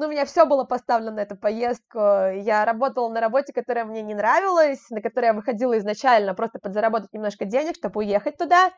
[0.00, 1.98] Ну, у меня все было поставлено на эту поездку.
[1.98, 7.12] Я работала на работе, которая мне не нравилась, на которой я выходила изначально просто подзаработать
[7.12, 8.70] немножко денег, чтобы уехать туда.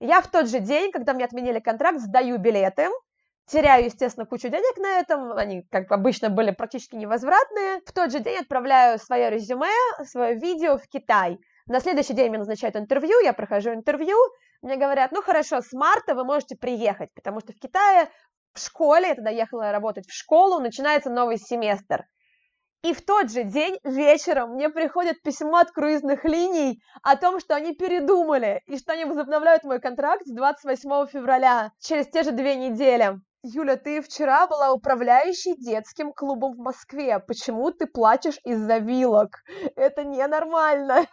[0.00, 2.88] Я в тот же день, когда мне отменили контракт, сдаю билеты,
[3.44, 7.82] теряю, естественно, кучу денег на этом, они, как обычно, были практически невозвратные.
[7.84, 9.68] В тот же день отправляю свое резюме,
[10.06, 11.38] свое видео в Китай.
[11.66, 14.16] На следующий день мне назначают интервью, я прохожу интервью,
[14.62, 18.08] мне говорят, ну хорошо, с марта вы можете приехать, потому что в Китае
[18.54, 22.04] в школе, я тогда ехала работать в школу, начинается новый семестр.
[22.82, 27.54] И в тот же день вечером мне приходит письмо от круизных линий о том, что
[27.54, 32.56] они передумали и что они возобновляют мой контракт с 28 февраля, через те же две
[32.56, 33.20] недели.
[33.42, 37.18] Юля, ты вчера была управляющей детским клубом в Москве.
[37.18, 39.42] Почему ты плачешь из-за вилок?
[39.76, 41.06] Это ненормально.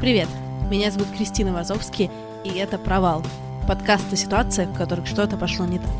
[0.00, 0.28] Привет,
[0.70, 2.10] меня зовут Кристина Вазовский,
[2.44, 3.22] и это «Провал»—
[3.66, 5.90] подкаст о ситуациях, в которых что-то пошло не так.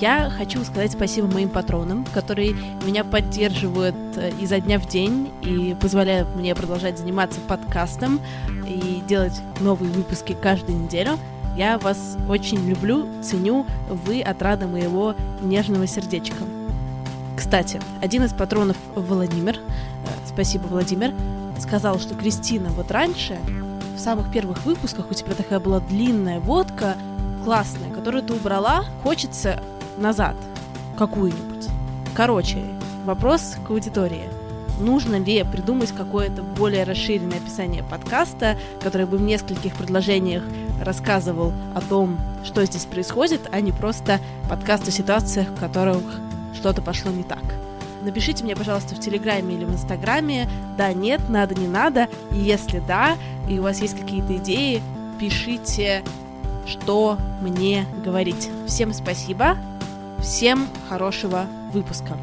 [0.00, 2.54] Я хочу сказать спасибо моим патронам, которые
[2.86, 8.20] меня поддерживают э, изо дня в день и позволяют мне продолжать заниматься подкастом
[8.66, 11.18] и делать новые выпуски каждую неделю.
[11.56, 16.44] Я вас очень люблю, ценю, вы отрада моего нежного сердечка.
[17.36, 19.60] Кстати, один из патронов Владимир, э,
[20.24, 21.12] спасибо, Владимир,
[21.60, 23.38] сказал, что Кристина, вот раньше,
[23.96, 26.96] в самых первых выпусках у тебя такая была длинная водка,
[27.44, 29.62] классная, которую ты убрала, хочется
[29.98, 30.36] назад
[30.96, 31.68] какую-нибудь.
[32.14, 32.62] Короче,
[33.04, 34.28] вопрос к аудитории.
[34.80, 40.42] Нужно ли придумать какое-то более расширенное описание подкаста, которое бы в нескольких предложениях
[40.82, 46.02] рассказывал о том, что здесь происходит, а не просто подкаст о ситуациях, в которых
[46.54, 47.59] что-то пошло не так.
[48.02, 52.08] Напишите мне, пожалуйста, в Телеграме или в Инстаграме, да, нет, надо, не надо.
[52.32, 53.18] И если да,
[53.48, 54.82] и у вас есть какие-то идеи,
[55.20, 56.02] пишите,
[56.66, 58.48] что мне говорить.
[58.66, 59.58] Всем спасибо,
[60.22, 62.16] всем хорошего выпуска.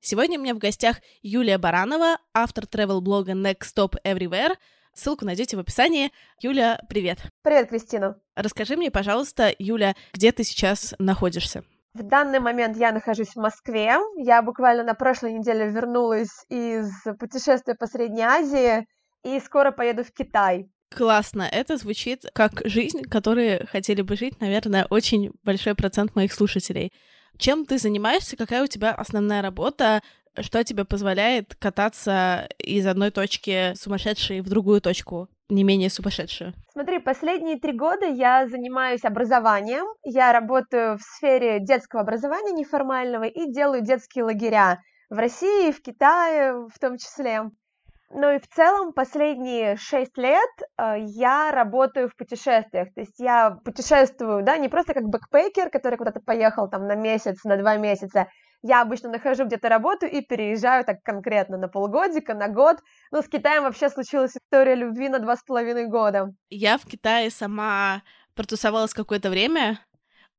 [0.00, 4.54] Сегодня у меня в гостях Юлия Баранова, автор travel-блога Next Stop Everywhere.
[4.94, 6.12] Ссылку найдете в описании.
[6.40, 7.18] Юля, привет.
[7.42, 8.18] Привет, Кристина.
[8.34, 11.62] Расскажи мне, пожалуйста, Юля, где ты сейчас находишься?
[11.94, 13.96] В данный момент я нахожусь в Москве.
[14.16, 18.86] Я буквально на прошлой неделе вернулась из путешествия по Средней Азии
[19.24, 20.70] и скоро поеду в Китай.
[20.94, 21.42] Классно.
[21.42, 26.92] Это звучит как жизнь, которой хотели бы жить, наверное, очень большой процент моих слушателей.
[27.36, 28.36] Чем ты занимаешься?
[28.36, 30.02] Какая у тебя основная работа?
[30.40, 35.28] Что тебе позволяет кататься из одной точки сумасшедшей в другую точку?
[35.48, 36.52] Не менее сумасшедшую?
[36.72, 39.86] Смотри, последние три года я занимаюсь образованием.
[40.04, 46.66] Я работаю в сфере детского образования неформального и делаю детские лагеря в России, в Китае
[46.68, 47.50] в том числе.
[48.10, 50.48] Ну и в целом последние шесть лет
[50.78, 55.98] э, я работаю в путешествиях, то есть я путешествую, да, не просто как бэкпекер, который
[55.98, 58.28] куда-то поехал там на месяц, на два месяца,
[58.62, 62.78] я обычно нахожу где-то работу и переезжаю так конкретно на полгодика, на год.
[63.10, 66.34] Ну, с Китаем вообще случилась история любви на два с половиной года.
[66.50, 68.02] Я в Китае сама
[68.34, 69.80] протусовалась какое-то время,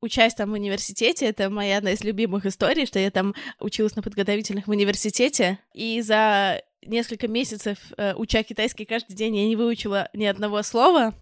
[0.02, 4.02] учась там в университете, это моя одна из любимых историй, что я там училась на
[4.02, 10.10] подготовительных в университете, и за несколько месяцев, э, уча китайский каждый день, я не выучила
[10.14, 11.14] ни одного слова,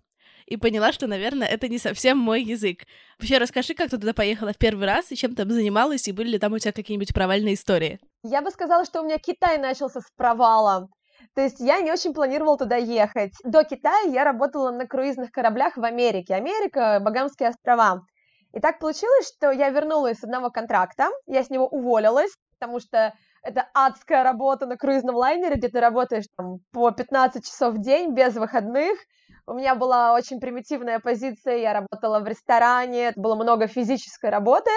[0.48, 2.86] и поняла, что, наверное, это не совсем мой язык.
[3.20, 6.30] Вообще, расскажи, как ты туда поехала в первый раз, и чем там занималась, и были
[6.30, 8.00] ли там у тебя какие-нибудь провальные истории?
[8.24, 10.88] Я бы сказала, что у меня Китай начался с провала.
[11.36, 13.34] То есть я не очень планировала туда ехать.
[13.44, 16.34] До Китая я работала на круизных кораблях в Америке.
[16.34, 18.06] Америка, Багамские острова.
[18.54, 23.14] И так получилось, что я вернулась с одного контракта, я с него уволилась, потому что
[23.48, 28.14] это адская работа на круизном лайнере, где ты работаешь там, по 15 часов в день
[28.14, 29.00] без выходных.
[29.46, 34.70] У меня была очень примитивная позиция, я работала в ресторане, это было много физической работы.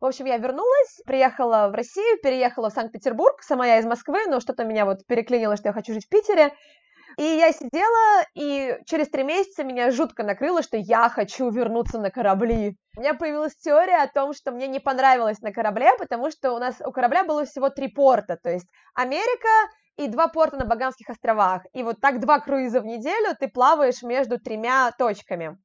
[0.00, 4.40] В общем, я вернулась, приехала в Россию, переехала в Санкт-Петербург, сама я из Москвы, но
[4.40, 6.52] что-то меня вот переклинило, что я хочу жить в Питере.
[7.16, 12.10] И я сидела, и через три месяца меня жутко накрыло, что я хочу вернуться на
[12.10, 12.76] корабли.
[12.96, 16.58] У меня появилась теория о том, что мне не понравилось на корабле, потому что у
[16.58, 19.48] нас у корабля было всего три порта, то есть Америка,
[19.96, 21.62] и два порта на Багамских островах.
[21.72, 25.56] И вот так два круиза в неделю ты плаваешь между тремя точками.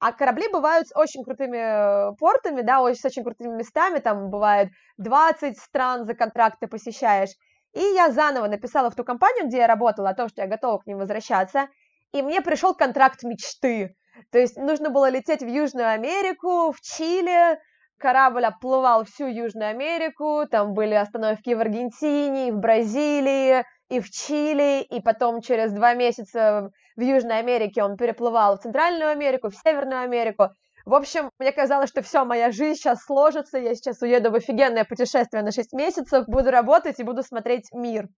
[0.00, 4.68] А корабли бывают с очень крутыми э, портами, да, с очень крутыми местами, там бывает
[4.98, 7.30] 20 стран за контракт ты посещаешь.
[7.74, 10.78] И я заново написала в ту компанию, где я работала, о том, что я готова
[10.78, 11.68] к ним возвращаться,
[12.12, 13.96] и мне пришел контракт мечты.
[14.30, 17.58] То есть нужно было лететь в Южную Америку, в Чили,
[17.98, 24.82] корабль оплывал всю Южную Америку, там были остановки в Аргентине, в Бразилии, и в Чили,
[24.82, 30.02] и потом через два месяца в Южной Америке он переплывал в Центральную Америку, в Северную
[30.02, 30.50] Америку.
[30.84, 34.84] В общем, мне казалось, что все, моя жизнь сейчас сложится, я сейчас уеду в офигенное
[34.84, 38.08] путешествие на 6 месяцев, буду работать и буду смотреть мир.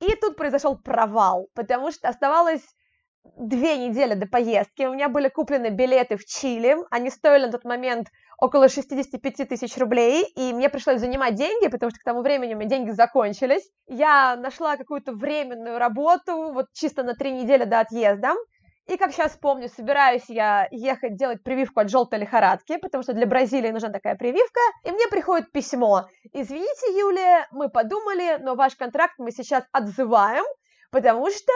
[0.00, 2.62] И тут произошел провал, потому что оставалось
[3.38, 7.64] две недели до поездки, у меня были куплены билеты в Чили, они стоили на тот
[7.64, 8.08] момент
[8.38, 12.58] около 65 тысяч рублей, и мне пришлось занимать деньги, потому что к тому времени у
[12.58, 13.68] меня деньги закончились.
[13.88, 18.34] Я нашла какую-то временную работу, вот чисто на три недели до отъезда,
[18.86, 23.26] и, как сейчас помню, собираюсь я ехать делать прививку от желтой лихорадки, потому что для
[23.26, 26.08] Бразилии нужна такая прививка, и мне приходит письмо.
[26.32, 30.44] Извините, Юлия, мы подумали, но ваш контракт мы сейчас отзываем,
[30.92, 31.52] потому что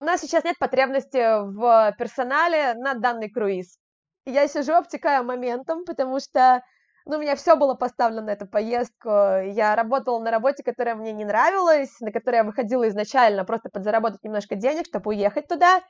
[0.00, 3.78] у нас сейчас нет потребности в персонале на данный круиз.
[4.26, 6.62] Я сижу, обтекаю моментом, потому что
[7.06, 9.10] ну, у меня все было поставлено на эту поездку.
[9.10, 14.24] Я работала на работе, которая мне не нравилась, на которой я выходила изначально просто подзаработать
[14.24, 15.82] немножко денег, чтобы уехать туда.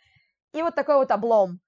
[0.54, 1.58] И вот такой вот облом.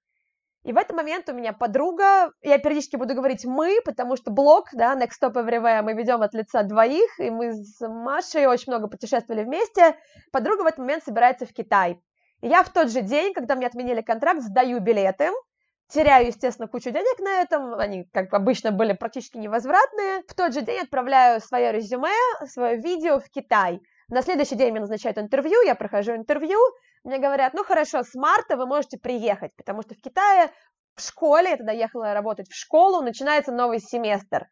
[0.63, 4.69] И в этот момент у меня подруга, я периодически буду говорить «мы», потому что блог,
[4.73, 8.87] да, Next Stop Everywhere мы ведем от лица двоих, и мы с Машей очень много
[8.87, 9.95] путешествовали вместе.
[10.31, 12.01] Подруга в этот момент собирается в Китай.
[12.41, 15.29] Я в тот же день, когда мне отменили контракт, сдаю билеты,
[15.89, 20.23] теряю, естественно, кучу денег на этом, они, как обычно, были практически невозвратные.
[20.27, 22.11] В тот же день отправляю свое резюме,
[22.45, 23.81] свое видео в Китай.
[24.09, 26.59] На следующий день мне назначают интервью, я прохожу интервью,
[27.07, 30.51] мне говорят, ну хорошо, с марта вы можете приехать, потому что в Китае
[30.95, 34.47] в школе, я тогда ехала работать в школу, начинается новый семестр.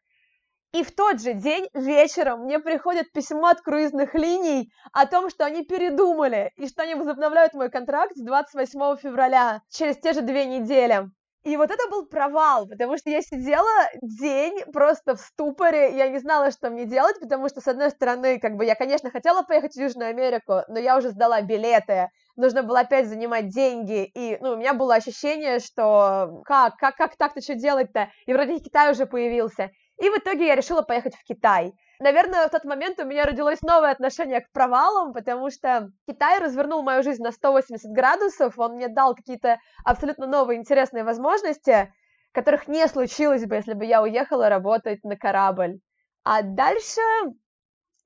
[0.72, 5.46] И в тот же день вечером мне приходит письмо от круизных линий о том, что
[5.46, 10.46] они передумали и что они возобновляют мой контракт с 28 февраля, через те же две
[10.46, 11.10] недели.
[11.46, 13.70] И вот это был провал, потому что я сидела
[14.02, 18.40] день просто в ступоре, я не знала, что мне делать, потому что, с одной стороны,
[18.40, 22.64] как бы я, конечно, хотела поехать в Южную Америку, но я уже сдала билеты, нужно
[22.64, 27.42] было опять занимать деньги, и, ну, у меня было ощущение, что как, как, как так-то
[27.42, 29.70] что делать-то, и вроде Китай уже появился,
[30.02, 31.74] и в итоге я решила поехать в Китай.
[32.00, 36.84] Наверное, в тот момент у меня родилось новое отношение к провалам, потому что Китай развернул
[36.84, 41.94] мою жизнь на 180 градусов, он мне дал какие-то абсолютно новые интересные возможности,
[42.34, 45.80] которых не случилось бы, если бы я уехала работать на корабль.
[46.24, 47.02] А дальше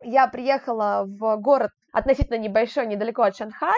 [0.02, 3.74] я приехала в город относительно небольшой, недалеко от Шанхая,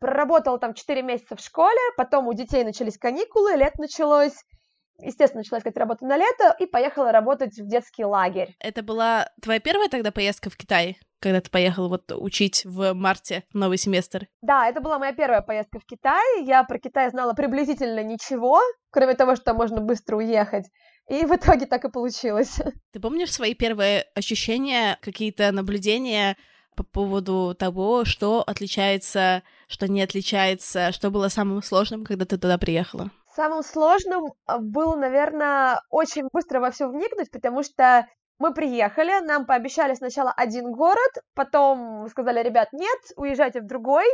[0.00, 4.44] проработала там 4 месяца в школе, потом у детей начались каникулы, лет началось,
[5.02, 8.54] естественно, начала искать работу на лето и поехала работать в детский лагерь.
[8.60, 10.98] Это была твоя первая тогда поездка в Китай?
[11.20, 14.26] когда ты поехала вот учить в марте новый семестр?
[14.40, 16.44] Да, это была моя первая поездка в Китай.
[16.44, 18.58] Я про Китай знала приблизительно ничего,
[18.90, 20.64] кроме того, что можно быстро уехать.
[21.08, 22.58] И в итоге так и получилось.
[22.92, 26.36] Ты помнишь свои первые ощущения, какие-то наблюдения
[26.76, 32.56] по поводу того, что отличается, что не отличается, что было самым сложным, когда ты туда
[32.58, 33.10] приехала?
[33.34, 38.06] Самым сложным а, было, наверное, очень быстро во все вникнуть, потому что
[38.40, 44.06] мы приехали, нам пообещали сначала один город, потом сказали, ребят, нет, уезжайте в другой,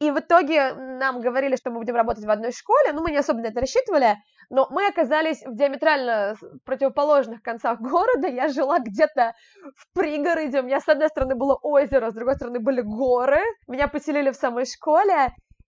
[0.00, 3.18] и в итоге нам говорили, что мы будем работать в одной школе, ну, мы не
[3.18, 4.16] особо на это рассчитывали,
[4.48, 9.34] но мы оказались в диаметрально противоположных концах города, я жила где-то
[9.76, 13.88] в пригороде, у меня с одной стороны было озеро, с другой стороны были горы, меня
[13.88, 15.32] поселили в самой школе,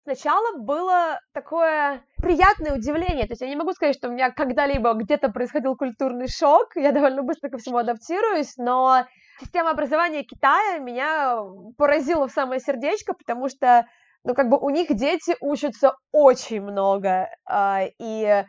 [0.08, 3.28] сначала было такое приятное удивление.
[3.28, 6.70] То есть я не могу сказать, что у меня когда-либо где-то происходил культурный шок.
[6.76, 9.06] Я довольно быстро ко всему адаптируюсь, но
[9.42, 11.40] система образования Китая меня
[11.78, 13.86] поразила в самое сердечко, потому что,
[14.24, 17.28] ну, как бы у них дети учатся очень много.
[17.46, 18.46] А, и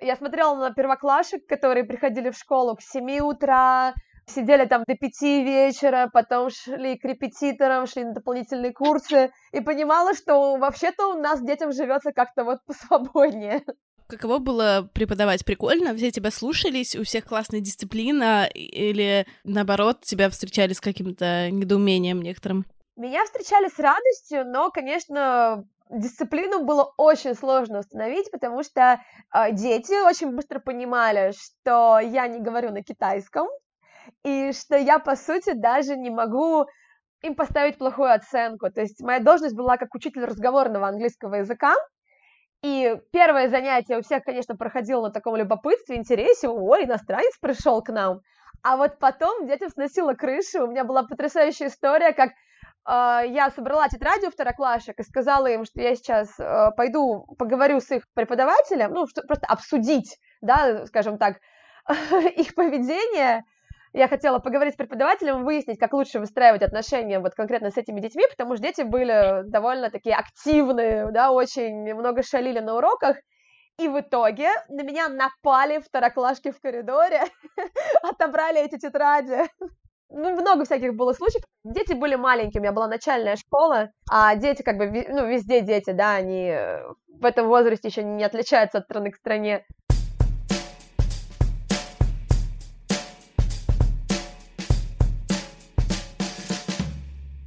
[0.00, 3.94] я смотрела на первоклашек, которые приходили в школу к 7 утра,
[4.26, 10.14] сидели там до пяти вечера, потом шли к репетиторам, шли на дополнительные курсы, и понимала,
[10.14, 13.64] что вообще-то у нас детям живется как-то вот посвободнее.
[14.08, 15.44] Каково было преподавать?
[15.44, 15.94] Прикольно?
[15.96, 16.94] Все тебя слушались?
[16.94, 18.46] У всех классная дисциплина?
[18.54, 22.66] Или, наоборот, тебя встречали с каким-то недоумением некоторым?
[22.96, 29.00] Меня встречали с радостью, но, конечно, дисциплину было очень сложно установить, потому что
[29.34, 33.48] э, дети очень быстро понимали, что я не говорю на китайском,
[34.24, 36.66] и что я, по сути, даже не могу
[37.22, 38.70] им поставить плохую оценку.
[38.70, 41.74] То есть моя должность была как учитель разговорного английского языка,
[42.62, 47.92] и первое занятие у всех, конечно, проходило на таком любопытстве, интересе, ой, иностранец пришел к
[47.92, 48.20] нам.
[48.62, 53.88] А вот потом детям сносило крышу, у меня была потрясающая история, как э, я собрала
[53.88, 58.92] тетради у второклашек и сказала им, что я сейчас э, пойду поговорю с их преподавателем,
[58.92, 61.38] ну, что, просто обсудить, да, скажем так,
[62.36, 63.44] их поведение,
[63.96, 68.24] я хотела поговорить с преподавателем, выяснить, как лучше выстраивать отношения вот конкретно с этими детьми,
[68.30, 73.16] потому что дети были довольно такие активные, да, очень много шалили на уроках,
[73.78, 77.22] и в итоге на меня напали второклашки в коридоре,
[78.02, 79.48] отобрали эти тетради.
[80.10, 81.42] Ну, много всяких было случаев.
[81.64, 85.90] Дети были маленькие, у меня была начальная школа, а дети как бы, ну, везде дети,
[85.90, 89.64] да, они э, в этом возрасте еще не отличаются от страны к стране.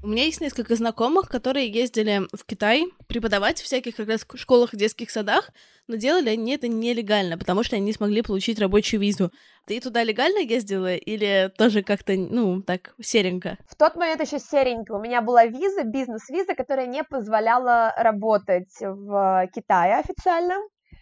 [0.10, 5.12] Меня есть несколько знакомых, которые ездили в Китай преподавать в всяких как раз школах, детских
[5.12, 5.52] садах,
[5.88, 9.32] но делали они это нелегально, потому что они не смогли получить рабочую визу.
[9.66, 13.58] Ты туда легально ездила или тоже как-то, ну, так, серенько?
[13.68, 14.94] В тот момент еще серенько.
[14.94, 20.56] У меня была виза, бизнес-виза, которая не позволяла работать в Китае официально.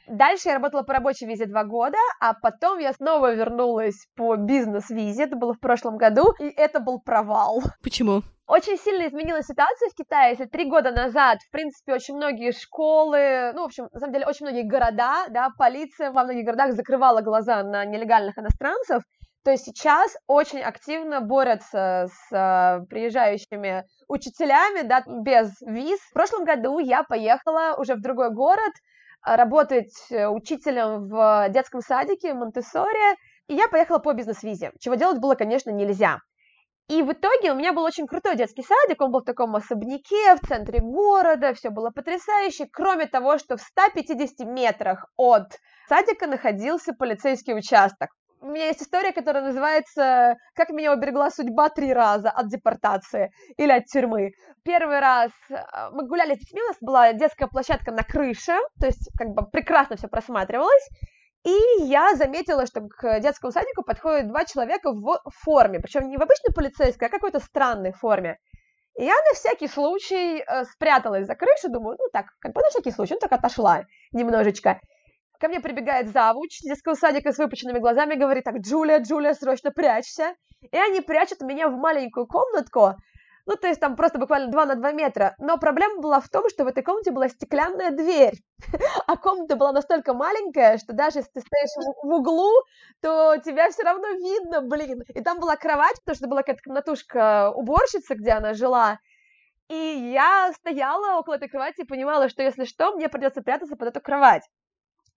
[0.08, 5.24] Дальше я работала по рабочей визе два года, а потом я снова вернулась по бизнес-визе,
[5.24, 7.62] это было в прошлом году, и это был провал.
[7.84, 8.24] Почему?
[8.48, 13.52] Очень сильно изменилась ситуация в Китае, если три года назад, в принципе, очень многие школы,
[13.54, 17.20] ну, в общем, на самом деле, очень многие города, да, полиция во многих городах закрывала
[17.22, 19.04] глаза на нелегальных иностранцев,
[19.44, 26.00] то есть сейчас очень активно борются с э, приезжающими учителями, да, без виз.
[26.00, 28.74] В прошлом году я поехала уже в другой город
[29.36, 32.62] работать э, учителем в детском садике монте
[33.48, 36.20] и я поехала по бизнес-визе, чего делать было, конечно, нельзя.
[36.90, 40.36] И в итоге у меня был очень крутой детский садик, он был в таком особняке
[40.36, 46.94] в центре города, все было потрясающе, кроме того, что в 150 метрах от садика находился
[46.94, 48.12] полицейский участок.
[48.40, 53.72] У меня есть история, которая называется «Как меня уберегла судьба три раза от депортации или
[53.72, 54.34] от тюрьмы».
[54.64, 55.56] Первый раз э,
[55.92, 59.48] мы гуляли с детьми, у нас была детская площадка на крыше, то есть как бы
[59.50, 60.88] прекрасно все просматривалось,
[61.44, 66.22] и я заметила, что к детскому садику подходят два человека в форме, причем не в
[66.22, 68.38] обычной полицейской, а какой-то странной форме.
[69.00, 72.92] И я на всякий случай э, спряталась за крышу, думаю, ну так, как на всякий
[72.92, 74.80] случай, ну так отошла немножечко.
[75.40, 80.36] Ко мне прибегает завуч детского садика с выпученными глазами, говорит так, Джулия, Джулия, срочно прячься.
[80.62, 82.96] И они прячут меня в маленькую комнатку,
[83.48, 85.34] ну, то есть там просто буквально 2 на 2 метра.
[85.40, 88.36] Но проблема была в том, что в этой комнате была стеклянная дверь.
[89.08, 92.52] А комната была настолько маленькая, что даже если ты стоишь в углу,
[93.02, 95.02] то тебя все равно видно, блин.
[95.16, 99.00] И там была кровать, потому что была какая-то комнатушка уборщицы, где она жила.
[99.70, 99.76] И
[100.14, 104.02] я стояла около этой кровати и понимала, что если что, мне придется прятаться под эту
[104.02, 104.44] кровать.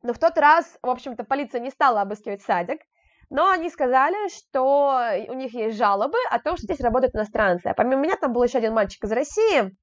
[0.03, 2.81] Но в тот раз, в общем-то, полиция не стала обыскивать садик,
[3.29, 7.69] но они сказали, что у них есть жалобы о том, что здесь работают иностранцы.
[7.69, 9.77] А помимо меня там был еще один мальчик из России,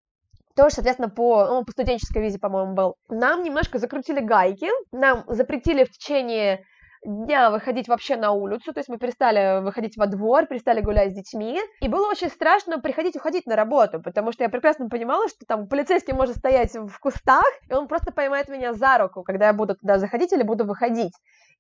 [0.55, 2.95] тоже, соответственно, по, ну, по студенческой визе, по-моему, был.
[3.09, 6.65] Нам немножко закрутили гайки, нам запретили в течение
[7.07, 11.15] дня выходить вообще на улицу, то есть мы перестали выходить во двор, перестали гулять с
[11.15, 15.45] детьми, и было очень страшно приходить уходить на работу, потому что я прекрасно понимала, что
[15.45, 19.53] там полицейский может стоять в кустах, и он просто поймает меня за руку, когда я
[19.53, 21.13] буду туда заходить или буду выходить.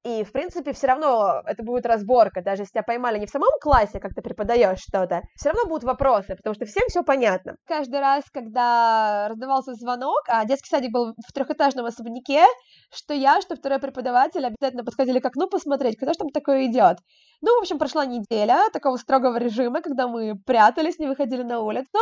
[0.07, 3.51] И, в принципе, все равно это будет разборка, даже если тебя поймали не в самом
[3.59, 7.57] классе, как ты преподаешь что-то, все равно будут вопросы, потому что всем все понятно.
[7.65, 12.45] Каждый раз, когда раздавался звонок, а детский садик был в трехэтажном особняке,
[12.89, 16.99] что я, что второй преподаватель обязательно подходили к окну посмотреть, кто же там такое идет.
[17.41, 21.99] Ну, в общем, прошла неделя такого строгого режима, когда мы прятались, не выходили на улицу,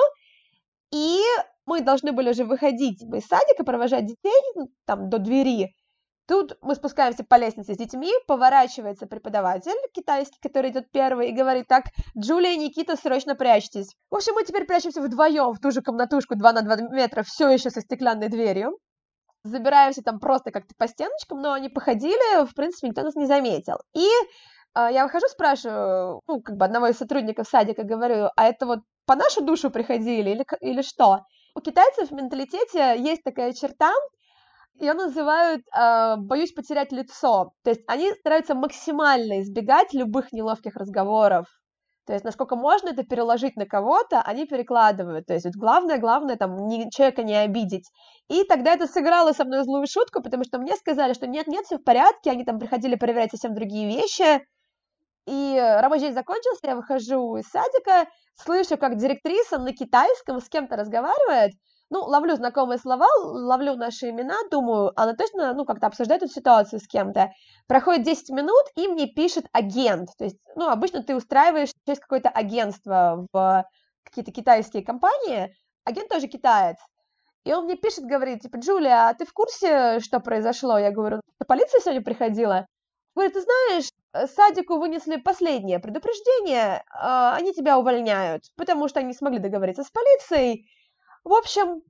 [0.94, 1.22] и
[1.66, 5.74] мы должны были уже выходить из садика, провожать детей ну, там до двери,
[6.27, 11.67] Тут мы спускаемся по лестнице с детьми, поворачивается преподаватель китайский, который идет первый, и говорит
[11.67, 11.86] так,
[12.17, 13.96] Джулия Никита, срочно прячьтесь.
[14.10, 17.50] В общем, мы теперь прячемся вдвоем в ту же комнатушку 2 на 2 метра, все
[17.50, 18.79] еще со стеклянной дверью.
[19.44, 23.75] Забираемся там просто как-то по стеночкам, но они походили, в принципе, никто нас не заметил.
[23.94, 28.65] И э, я выхожу, спрашиваю, ну, как бы одного из сотрудников садика, говорю, а это
[28.65, 31.20] вот по нашу душу приходили или, или что?
[31.53, 33.94] У китайцев в менталитете есть такая черта,
[34.79, 37.53] ее называют э, «боюсь потерять лицо».
[37.63, 41.48] То есть они стараются максимально избегать любых неловких разговоров.
[42.05, 45.25] То есть насколько можно это переложить на кого-то, они перекладывают.
[45.25, 47.89] То есть вот главное, главное там не, человека не обидеть.
[48.29, 51.77] И тогда это сыграло со мной злую шутку, потому что мне сказали, что нет-нет, все
[51.77, 54.46] в порядке, они там приходили проверять совсем другие вещи.
[55.25, 60.75] И рабочий день закончился, я выхожу из садика, слышу, как директриса на китайском с кем-то
[60.75, 61.53] разговаривает,
[61.89, 66.80] ну, ловлю знакомые слова, ловлю наши имена, думаю, она точно, ну, как-то обсуждает эту ситуацию
[66.80, 67.32] с кем-то.
[67.68, 70.10] Проходит 10 минут, и мне пишет агент.
[70.18, 73.65] То есть, ну, обычно ты устраиваешь через какое-то агентство в
[74.04, 76.77] какие-то китайские компании, агент тоже китаец.
[77.44, 80.80] И он мне пишет, говорит, типа, Джулия, а ты в курсе, что произошло?
[80.80, 82.65] Я говорю, полиция сегодня приходила?
[83.13, 83.89] Говорит, ты знаешь,
[84.36, 89.92] садику вынесли последнее предупреждение, а, они тебя увольняют, потому что они не смогли договориться с
[89.92, 90.68] полицией,
[91.25, 91.82] в общем,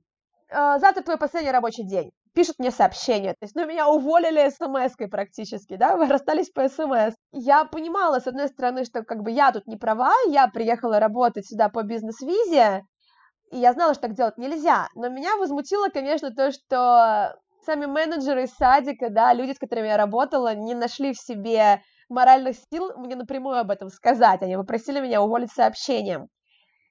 [0.50, 2.10] э, завтра твой последний рабочий день.
[2.34, 3.32] Пишут мне сообщение.
[3.32, 7.14] То есть, ну, меня уволили смс-кой практически, да, вы расстались по смс.
[7.32, 11.46] Я понимала, с одной стороны, что как бы я тут не права, я приехала работать
[11.46, 12.82] сюда по бизнес-визе,
[13.52, 14.88] и я знала, что так делать нельзя.
[14.94, 19.96] Но меня возмутило, конечно, то, что сами менеджеры из садика, да, люди, с которыми я
[19.96, 24.42] работала, не нашли в себе моральных сил мне напрямую об этом сказать.
[24.42, 26.28] Они попросили меня уволить сообщением.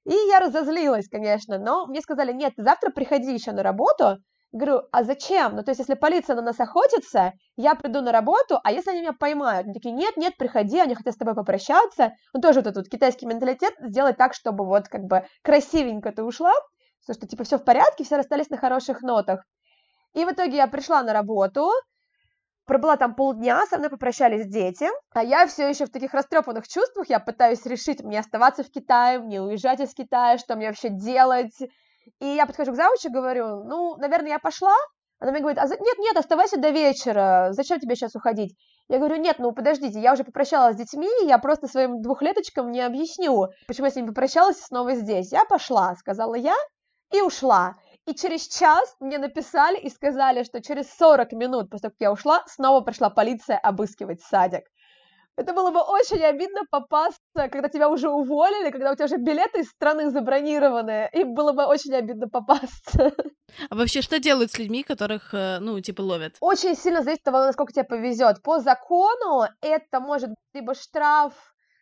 [0.05, 4.19] И я разозлилась, конечно, но мне сказали, нет, завтра приходи еще на работу.
[4.51, 5.55] Говорю, а зачем?
[5.55, 9.01] Ну, то есть, если полиция на нас охотится, я приду на работу, а если они
[9.01, 9.65] меня поймают?
[9.65, 12.13] Они такие, нет, нет, приходи, они хотят с тобой попрощаться.
[12.33, 16.23] Ну, тоже вот этот вот китайский менталитет, сделать так, чтобы вот как бы красивенько ты
[16.23, 16.53] ушла,
[17.03, 19.43] что, что типа все в порядке, все расстались на хороших нотах.
[20.13, 21.69] И в итоге я пришла на работу,
[22.65, 27.09] пробыла там полдня, со мной попрощались дети, а я все еще в таких растрепанных чувствах,
[27.09, 31.57] я пытаюсь решить, мне оставаться в Китае, мне уезжать из Китая, что мне вообще делать.
[32.19, 34.75] И я подхожу к завучу и говорю, ну, наверное, я пошла?
[35.19, 35.75] Она мне говорит, а за...
[35.75, 38.55] нет, нет, оставайся до вечера, зачем тебе сейчас уходить?
[38.89, 42.81] Я говорю, нет, ну подождите, я уже попрощалась с детьми, я просто своим двухлеточкам не
[42.81, 45.31] объясню, почему я с ними попрощалась и снова здесь.
[45.31, 46.55] Я пошла, сказала я,
[47.11, 47.75] и ушла.
[48.07, 52.11] И через час мне написали и сказали, что через 40 минут после того, как я
[52.11, 54.65] ушла, снова пришла полиция обыскивать садик.
[55.37, 59.61] Это было бы очень обидно попасться, когда тебя уже уволили, когда у тебя уже билеты
[59.61, 63.13] из страны забронированы, и было бы очень обидно попасться.
[63.69, 66.37] А вообще, что делают с людьми, которых, э, ну, типа, ловят?
[66.39, 68.41] Очень сильно зависит от того, насколько тебе повезет.
[68.43, 71.33] По закону это может быть либо штраф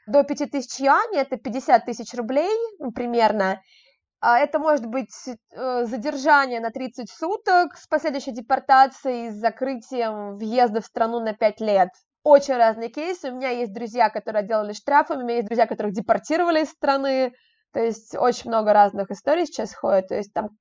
[0.07, 3.62] до 5000 юаней, это 50 тысяч рублей ну, примерно,
[4.25, 10.86] это может быть э, задержание на 30 суток с последующей депортацией, с закрытием въезда в
[10.86, 11.89] страну на 5 лет.
[12.23, 13.31] Очень разные кейсы.
[13.31, 17.33] У меня есть друзья, которые делали штрафы, у меня есть друзья, которых депортировали из страны.
[17.73, 20.07] То есть очень много разных историй сейчас ходит.
[20.07, 20.51] То есть там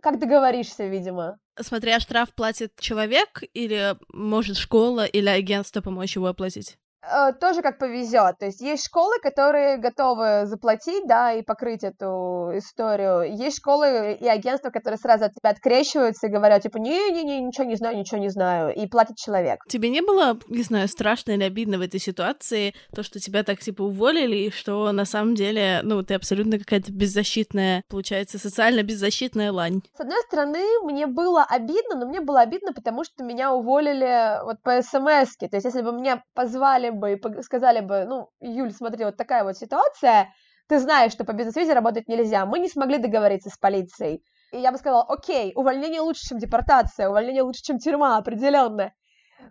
[0.00, 1.38] как договоришься, видимо.
[1.58, 6.76] Смотря штраф платит человек или может школа или агентство помочь его оплатить?
[7.10, 8.38] Э, тоже как повезет.
[8.38, 13.36] То есть есть школы, которые готовы заплатить, да, и покрыть эту историю.
[13.36, 17.76] Есть школы и агентства, которые сразу от тебя открещиваются и говорят, типа, не-не-не, ничего не
[17.76, 19.60] знаю, ничего не знаю, и платит человек.
[19.68, 23.60] Тебе не было, не знаю, страшно или обидно в этой ситуации, то, что тебя так,
[23.60, 29.52] типа, уволили, и что на самом деле, ну, ты абсолютно какая-то беззащитная, получается, социально беззащитная
[29.52, 29.82] лань?
[29.96, 34.62] С одной стороны, мне было обидно, но мне было обидно, потому что меня уволили вот
[34.62, 35.48] по смс -ке.
[35.48, 39.44] То есть, если бы меня позвали бы и сказали бы, ну, Юль, смотри, вот такая
[39.44, 40.32] вот ситуация,
[40.68, 44.22] ты знаешь, что по бизнес-визе работать нельзя, мы не смогли договориться с полицией.
[44.52, 48.92] И я бы сказала, окей, увольнение лучше, чем депортация, увольнение лучше, чем тюрьма, определенно.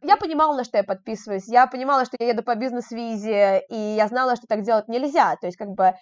[0.01, 4.07] Я понимала, на что я подписываюсь, я понимала, что я еду по бизнес-визе, и я
[4.07, 5.35] знала, что так делать нельзя.
[5.35, 5.93] То есть, как бы,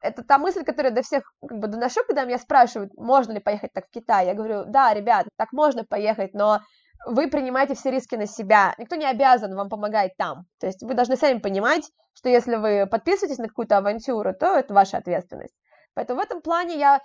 [0.00, 3.72] это та мысль, которая до всех как бы доношу, когда меня спрашивают, можно ли поехать
[3.72, 4.26] так в Китай.
[4.26, 6.60] Я говорю, да, ребят, так можно поехать, но
[7.06, 8.74] вы принимаете все риски на себя.
[8.78, 10.46] Никто не обязан вам помогать там.
[10.58, 14.72] То есть вы должны сами понимать, что если вы подписываетесь на какую-то авантюру, то это
[14.72, 15.54] ваша ответственность.
[15.94, 17.00] Поэтому в этом плане я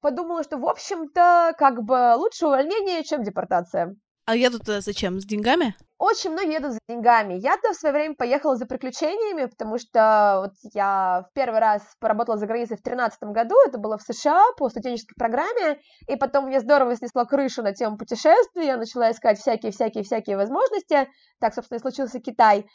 [0.00, 3.96] подумала, что, в общем-то, как бы лучше увольнение, чем депортация.
[4.26, 5.20] А едут туда зачем?
[5.20, 5.76] С деньгами?
[5.98, 7.34] Очень многие едут за деньгами.
[7.34, 12.36] Я-то в свое время поехала за приключениями, потому что вот я в первый раз поработала
[12.36, 16.58] за границей в 2013 году, это было в США по студенческой программе, и потом мне
[16.58, 21.08] здорово снесло крышу на тему путешествий, я начала искать всякие-всякие-всякие возможности,
[21.38, 22.66] так, собственно, и случился Китай.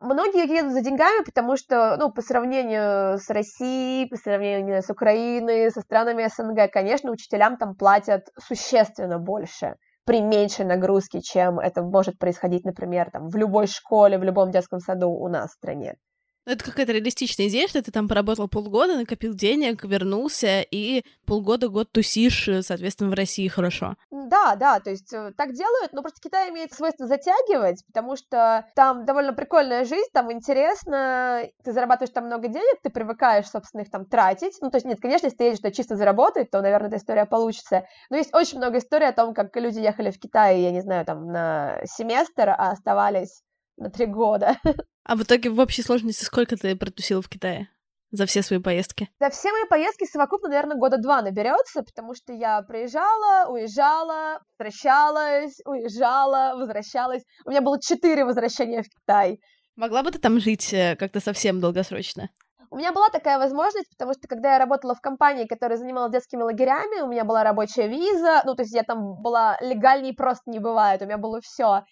[0.00, 5.70] Многие едут за деньгами, потому что, ну, по сравнению с Россией, по сравнению с Украиной,
[5.70, 12.18] со странами СНГ, конечно, учителям там платят существенно больше при меньшей нагрузке, чем это может
[12.18, 15.96] происходить, например, там, в любой школе, в любом детском саду у нас в стране.
[16.46, 22.48] Это какая-то реалистичная идея, что ты там поработал полгода, накопил денег, вернулся, и полгода-год тусишь,
[22.48, 23.94] э, соответственно, в России хорошо.
[24.10, 28.66] Да, да, то есть э, так делают, но просто Китай имеет свойство затягивать, потому что
[28.74, 33.90] там довольно прикольная жизнь, там интересно, ты зарабатываешь там много денег, ты привыкаешь, собственно, их
[33.90, 34.58] там тратить.
[34.60, 37.24] Ну, то есть, нет, конечно, если ты едешь туда чисто заработать, то, наверное, эта история
[37.24, 37.86] получится.
[38.10, 41.06] Но есть очень много историй о том, как люди ехали в Китай, я не знаю,
[41.06, 43.43] там, на семестр, а оставались
[43.76, 44.56] на три года.
[45.06, 47.68] А в итоге в общей сложности сколько ты протусила в Китае?
[48.16, 49.10] за все свои поездки?
[49.20, 55.58] За все мои поездки совокупно, наверное, года два наберется, потому что я приезжала, уезжала, возвращалась,
[55.64, 57.22] уезжала, возвращалась.
[57.44, 59.40] У меня было четыре возвращения в Китай.
[59.76, 62.30] Могла бы ты там жить э, как-то совсем долгосрочно?
[62.70, 66.42] У меня была такая возможность, потому что когда я работала в компании, которая занималась детскими
[66.42, 70.60] лагерями, у меня была рабочая виза, ну, то есть я там была легальней просто не
[70.60, 71.82] бывает, у меня было все.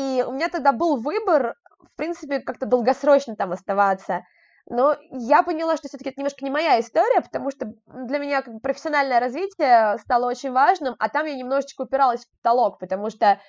[0.00, 4.22] И у меня тогда был выбор, в принципе, как-то долгосрочно там оставаться.
[4.66, 8.54] Но я поняла, что все-таки это немножко не моя история, потому что для меня как
[8.54, 13.40] бы, профессиональное развитие стало очень важным, а там я немножечко упиралась в потолок, потому что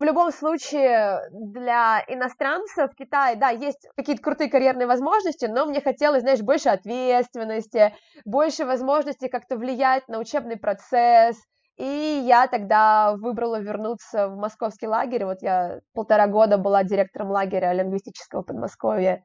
[0.00, 5.80] в любом случае для иностранцев в Китае, да, есть какие-то крутые карьерные возможности, но мне
[5.80, 11.36] хотелось, знаешь, больше ответственности, больше возможности как-то влиять на учебный процесс,
[11.76, 15.24] и я тогда выбрала вернуться в московский лагерь.
[15.24, 19.24] Вот я полтора года была директором лагеря лингвистического Подмосковья.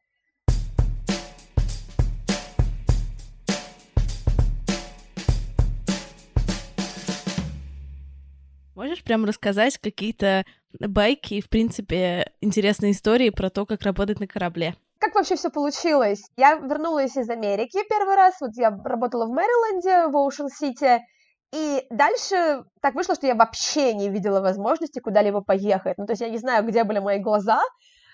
[8.76, 10.46] Можешь прям рассказать какие-то
[10.80, 14.76] байки и, в принципе, интересные истории про то, как работать на корабле?
[15.00, 16.24] Как вообще все получилось?
[16.38, 21.02] Я вернулась из Америки первый раз, вот я работала в Мэриленде, в Оушен-Сити,
[21.52, 25.98] и дальше так вышло, что я вообще не видела возможности куда-либо поехать.
[25.98, 27.62] Ну, то есть я не знаю, где были мои глаза,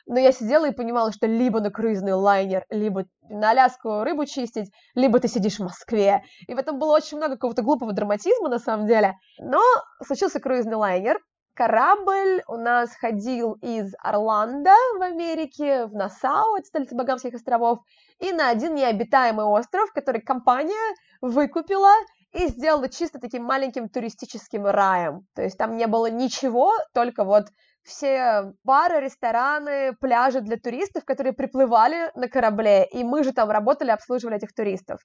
[0.07, 4.71] но я сидела и понимала, что либо на круизный лайнер, либо на Аляску рыбу чистить,
[4.93, 6.23] либо ты сидишь в Москве.
[6.47, 9.15] И в этом было очень много какого-то глупого драматизма, на самом деле.
[9.39, 9.61] Но
[10.05, 11.19] случился круизный лайнер,
[11.55, 17.79] корабль у нас ходил из Орландо в Америке, в Нассау, это столица Багамских островов,
[18.19, 21.91] и на один необитаемый остров, который компания выкупила
[22.35, 25.25] и сделала чисто таким маленьким туристическим раем.
[25.35, 27.45] То есть там не было ничего, только вот
[27.83, 33.91] все бары, рестораны, пляжи для туристов, которые приплывали на корабле, и мы же там работали,
[33.91, 34.99] обслуживали этих туристов.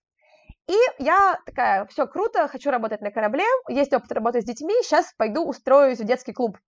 [0.66, 5.12] И я такая, все круто, хочу работать на корабле, есть опыт работы с детьми, сейчас
[5.16, 6.59] пойду устроюсь в детский клуб.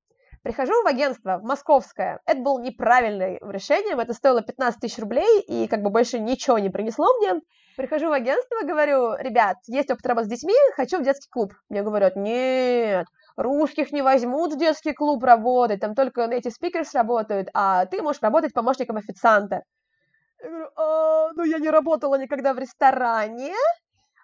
[0.42, 2.20] Прихожу в агентство, в московское.
[2.26, 6.68] Это было неправильным решением, это стоило 15 тысяч рублей, и как бы больше ничего не
[6.68, 7.40] принесло мне.
[7.76, 11.54] Прихожу в агентство, говорю, ребят, есть опыт работы с детьми, хочу в детский клуб.
[11.70, 13.06] Мне говорят, нет,
[13.36, 18.20] русских не возьмут в детский клуб работать, там только эти спикерс работают, а ты можешь
[18.20, 19.62] работать помощником официанта.
[20.42, 23.54] Я говорю, а, ну я не работала никогда в ресторане.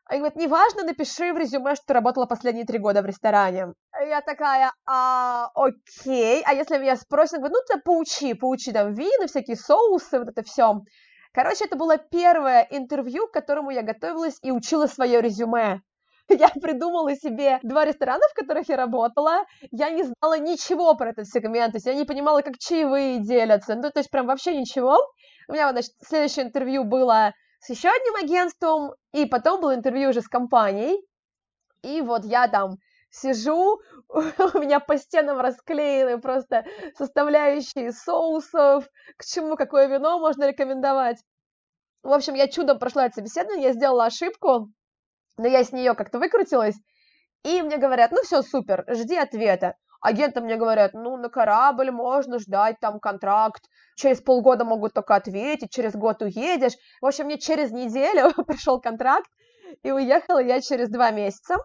[0.04, 3.74] Они говорят, неважно, напиши в резюме, что ты работала последние три года в ресторане.
[4.00, 9.26] Я такая, а, окей, а если меня спросят, говорю, ну ты поучи, поучи там вина,
[9.26, 10.80] всякие соусы, вот это все.
[11.32, 15.82] Короче, это было первое интервью, к которому я готовилась и учила свое резюме.
[16.28, 19.44] Я придумала себе два ресторана, в которых я работала.
[19.70, 23.74] Я не знала ничего про этот сегмент, то есть я не понимала, как чаевые делятся.
[23.76, 24.98] Ну, то есть прям вообще ничего.
[25.48, 30.20] У меня, значит, следующее интервью было с еще одним агентством, и потом было интервью уже
[30.20, 31.02] с компанией.
[31.82, 32.76] И вот я там
[33.11, 36.64] сижу, у меня по стенам расклеены просто
[36.97, 41.18] составляющие соусов, к чему какое вино можно рекомендовать.
[42.03, 44.71] В общем, я чудом прошла это собеседование, я сделала ошибку,
[45.37, 46.77] но я с нее как-то выкрутилась,
[47.44, 49.77] и мне говорят, ну все, супер, жди ответа.
[50.01, 53.64] Агенты мне говорят, ну, на корабль можно ждать там контракт,
[53.97, 56.75] через полгода могут только ответить, через год уедешь.
[57.01, 59.29] В общем, мне через неделю пришел контракт,
[59.83, 61.57] и уехала я через два месяца.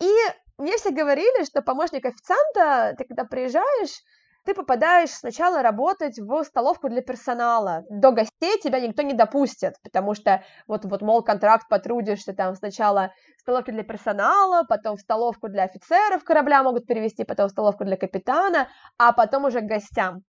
[0.00, 0.12] И
[0.58, 4.02] мне все говорили, что помощник официанта, ты когда приезжаешь,
[4.46, 7.84] ты попадаешь сначала работать в столовку для персонала.
[7.90, 13.12] До гостей тебя никто не допустит, потому что вот, вот мол, контракт потрудишься там сначала
[13.38, 17.84] в столовке для персонала, потом в столовку для офицеров корабля могут перевести, потом в столовку
[17.84, 20.22] для капитана, а потом уже к гостям.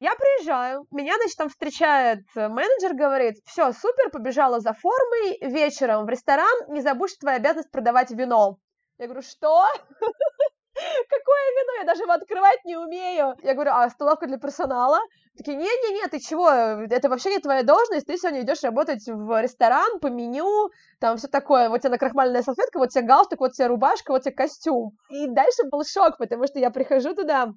[0.00, 6.08] Я приезжаю, меня, значит, там встречает менеджер, говорит, все, супер, побежала за формой, вечером в
[6.08, 8.56] ресторан, не забудь, что твоя обязанность продавать вино.
[9.00, 9.64] Я говорю, что?
[10.74, 11.72] Какое вино?
[11.78, 13.34] Я даже его открывать не умею.
[13.42, 14.98] Я говорю, а столовка для персонала?
[15.38, 16.50] Такие, не-не-не, ты чего?
[16.50, 18.06] Это вообще не твоя должность.
[18.06, 21.70] Ты сегодня идешь работать в ресторан по меню, там все такое.
[21.70, 24.90] Вот тебе накрахмаленная салфетка, вот тебе галстук, вот тебе рубашка, вот тебе костюм.
[25.08, 27.54] И дальше был шок, потому что я прихожу туда,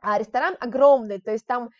[0.00, 1.70] а ресторан огромный, то есть там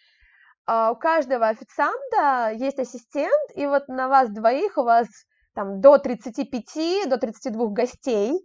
[0.71, 5.07] Uh, у каждого официанта есть ассистент, и вот на вас двоих у вас
[5.55, 8.39] там до 35, до 32 гостей,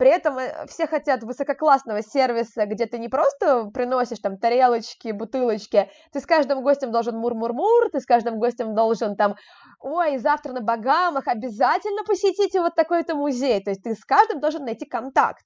[0.00, 5.90] при этом э, все хотят высококлассного сервиса, где ты не просто приносишь там тарелочки, бутылочки,
[6.10, 9.36] ты с каждым гостем должен мур-мур-мур, ты с каждым гостем должен там,
[9.78, 14.64] ой, завтра на Багамах обязательно посетите вот такой-то музей, то есть ты с каждым должен
[14.64, 15.44] найти контакт.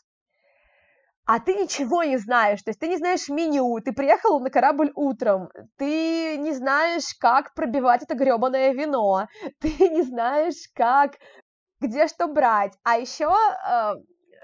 [1.26, 4.92] а ты ничего не знаешь, то есть ты не знаешь меню, ты приехал на корабль
[4.94, 9.26] утром, ты не знаешь, как пробивать это гребаное вино,
[9.60, 11.14] ты не знаешь, как,
[11.80, 13.94] где что брать, а еще э,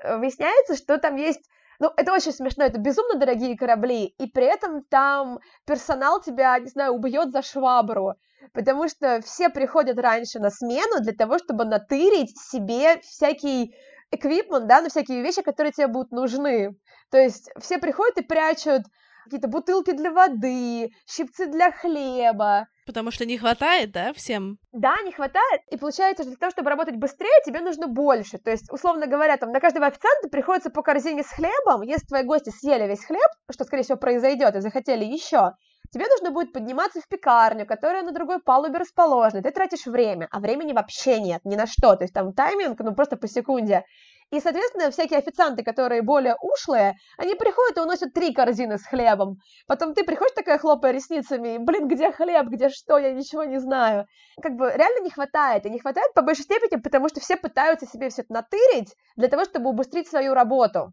[0.04, 1.48] выясняется, что там есть
[1.80, 6.68] ну, это очень смешно, это безумно дорогие корабли, и при этом там персонал тебя, не
[6.68, 8.16] знаю, убьет за швабру,
[8.52, 13.74] потому что все приходят раньше на смену для того, чтобы натырить себе всякий
[14.10, 16.76] эквипмент, да, на всякие вещи, которые тебе будут нужны.
[17.10, 18.82] То есть все приходят и прячут
[19.24, 22.68] какие-то бутылки для воды, щипцы для хлеба.
[22.90, 24.58] Потому что не хватает, да, всем?
[24.72, 25.60] Да, не хватает.
[25.70, 28.38] И получается, что для того, чтобы работать быстрее, тебе нужно больше.
[28.38, 31.82] То есть, условно говоря, там на каждого официанта приходится по корзине с хлебом.
[31.82, 35.52] Если твои гости съели весь хлеб, что, скорее всего, произойдет, и захотели еще,
[35.92, 39.40] тебе нужно будет подниматься в пекарню, которая на другой палубе расположена.
[39.40, 41.94] Ты тратишь время, а времени вообще нет, ни на что.
[41.94, 43.84] То есть там тайминг, ну просто по секунде.
[44.30, 49.38] И, соответственно, всякие официанты, которые более ушлые, они приходят и уносят три корзины с хлебом.
[49.66, 54.06] Потом ты приходишь такая, хлопая ресницами, блин, где хлеб, где что, я ничего не знаю.
[54.40, 55.66] Как бы реально не хватает.
[55.66, 59.26] И не хватает по большей степени, потому что все пытаются себе все это натырить для
[59.28, 60.92] того, чтобы убыстрить свою работу.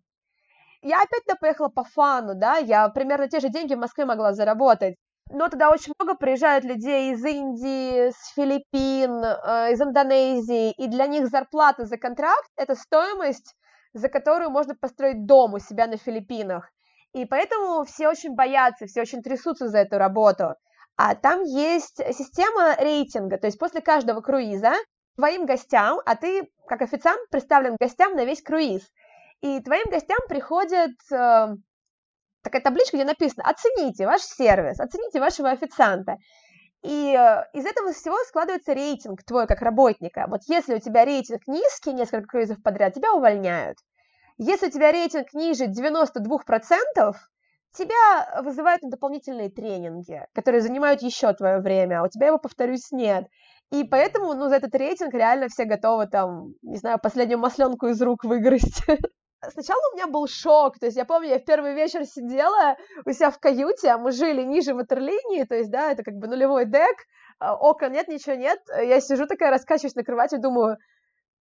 [0.82, 4.95] Я опять-то поехала по фану, да, я примерно те же деньги в Москве могла заработать
[5.30, 11.08] но туда очень много приезжают людей из Индии, с Филиппин, э, из Индонезии, и для
[11.08, 13.56] них зарплата за контракт– это стоимость,
[13.94, 16.72] за которую можно построить дом у себя на Филиппинах.
[17.13, 20.56] И поэтому все очень боятся, все очень трясутся за эту работу.
[20.96, 24.74] А там есть система рейтинга, то есть после каждого круиза
[25.16, 28.82] твоим гостям, а ты как официант представлен гостям на весь круиз,
[29.42, 31.56] и твоим гостям приходят э,
[32.48, 36.18] такая табличка, где написано «Оцените ваш сервис, оцените вашего официанта».
[36.84, 40.26] И э, из этого всего складывается рейтинг твой как работника.
[40.30, 43.78] Вот если у тебя рейтинг низкий, несколько круизов подряд, тебя увольняют.
[44.38, 47.16] Если у тебя рейтинг ниже 92%,
[47.74, 52.92] тебя вызывают на дополнительные тренинги, которые занимают еще твое время, а у тебя его, повторюсь,
[52.92, 53.28] нет.
[53.72, 58.02] И поэтому, ну, за этот рейтинг реально все готовы там, не знаю, последнюю масленку из
[58.02, 58.84] рук выгрызть.
[59.50, 63.12] Сначала у меня был шок, то есть я помню, я в первый вечер сидела у
[63.12, 66.65] себя в каюте, а мы жили ниже ватерлинии, то есть, да, это как бы нулевой
[66.65, 66.95] дек,
[67.39, 70.78] а, окон нет, ничего нет, я сижу такая, раскачиваюсь на кровати, думаю,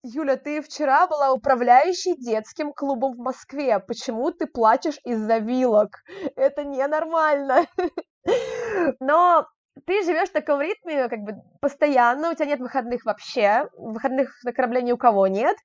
[0.04, 6.04] Юля, ты вчера была управляющей детским клубом в Москве, почему ты плачешь из-за вилок?
[6.36, 7.66] Это ненормально.
[9.00, 9.48] Но
[9.88, 14.54] ты живешь в таком ритме, как бы постоянно, у тебя нет выходных вообще, выходных на
[14.54, 15.58] корабле ни у кого нет,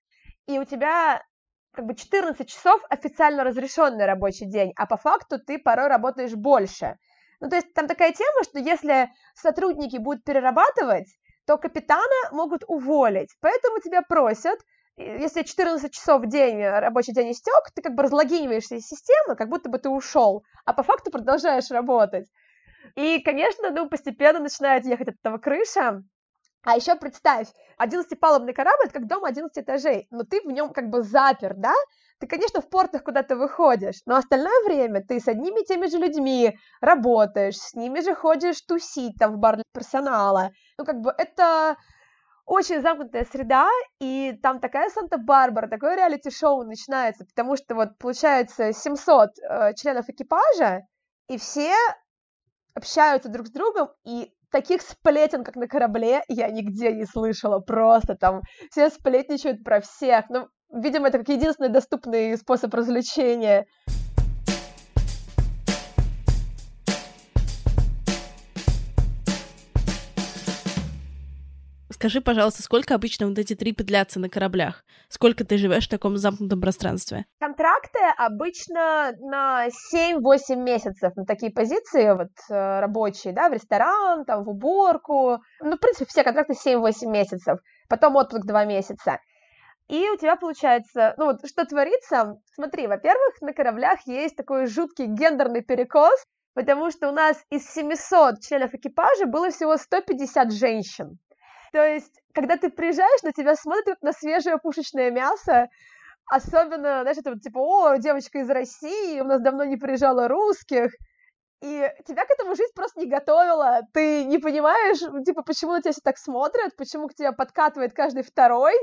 [0.47, 1.23] и у тебя
[1.73, 6.97] как бы 14 часов официально разрешенный рабочий день, а по факту ты порой работаешь больше.
[7.41, 11.09] Ну, то есть там такая тема, что если сотрудники будут перерабатывать,
[11.47, 13.35] то капитана могут уволить.
[13.41, 14.59] Поэтому тебя просят,
[14.97, 19.49] если 14 часов в день рабочий день истек, ты как бы разлогиниваешься из системы, как
[19.49, 22.29] будто бы ты ушел, а по факту продолжаешь работать.
[22.97, 26.03] И, конечно, ну, постепенно начинает ехать от этого крыша,
[26.63, 30.91] а еще представь, 11-палубный корабль– это как дом 11 этажей, но ты в нем как
[30.91, 31.73] бы запер, да?
[32.19, 35.97] Ты, конечно, в портах куда-то выходишь, но остальное время ты с одними и теми же
[35.97, 40.51] людьми работаешь, с ними же ходишь тусить там в бар для персонала.
[40.77, 41.77] Ну, как бы это
[42.45, 43.71] очень замкнутая среда,
[44.01, 50.83] и там такая Санта-Барбара, такое реалити-шоу начинается, потому что вот получается 700 э, членов экипажа,
[51.29, 51.73] и все
[52.75, 57.61] общаются друг с другом, и таких сплетен, как на корабле, я нигде не слышала.
[57.61, 60.27] Просто там все сплетничают про всех.
[60.29, 63.67] Ну, видимо, это как единственный доступный способ развлечения.
[72.01, 74.87] Скажи, пожалуйста, сколько обычно вот эти три длятся на кораблях?
[75.11, 77.27] Сколько ты живешь в таком замкнутом пространстве?
[77.39, 84.45] Контракты обычно на 7-8 месяцев на такие позиции вот э, рабочие, да, в ресторан, там,
[84.45, 85.43] в уборку.
[85.61, 87.59] Ну, в принципе, все контракты 7-8 месяцев.
[87.87, 89.19] Потом отпуск 2 месяца.
[89.89, 95.05] И у тебя получается, ну вот что творится, смотри, во-первых, на кораблях есть такой жуткий
[95.05, 101.19] гендерный перекос, потому что у нас из 700 членов экипажа было всего 150 женщин.
[101.73, 105.69] То есть, когда ты приезжаешь, на тебя смотрят на свежее пушечное мясо,
[106.27, 110.93] особенно, знаешь, это вот типа, о, девочка из России, у нас давно не приезжала русских,
[111.61, 113.83] и тебя к этому жизнь просто не готовила.
[113.93, 118.23] Ты не понимаешь, типа, почему на тебя все так смотрят, почему к тебе подкатывает каждый
[118.23, 118.75] второй.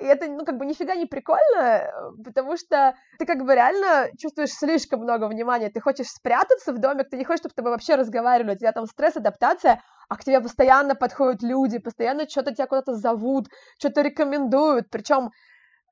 [0.00, 4.50] И это, ну, как бы нифига не прикольно, потому что ты как бы реально чувствуешь
[4.50, 5.70] слишком много внимания.
[5.70, 8.56] Ты хочешь спрятаться в домик, ты не хочешь, чтобы с тобой вообще разговаривали.
[8.56, 12.94] У тебя там стресс, адаптация, а к тебе постоянно подходят люди, постоянно что-то тебя куда-то
[12.96, 13.46] зовут,
[13.78, 14.90] что-то рекомендуют.
[14.90, 15.30] Причем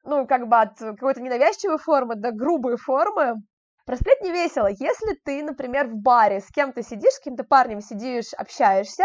[0.05, 3.35] ну, как бы от какой-то ненавязчивой формы до грубой формы,
[3.85, 4.69] Про сплетни весело.
[4.69, 9.05] Если ты, например, в баре с кем-то сидишь, с каким-то парнем сидишь, общаешься,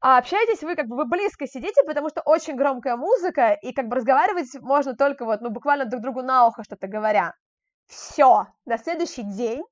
[0.00, 3.88] а общаетесь вы как бы вы близко сидите, потому что очень громкая музыка, и как
[3.88, 7.34] бы разговаривать можно только вот, ну, буквально друг другу на ухо что-то говоря.
[7.86, 9.64] Все, на следующий день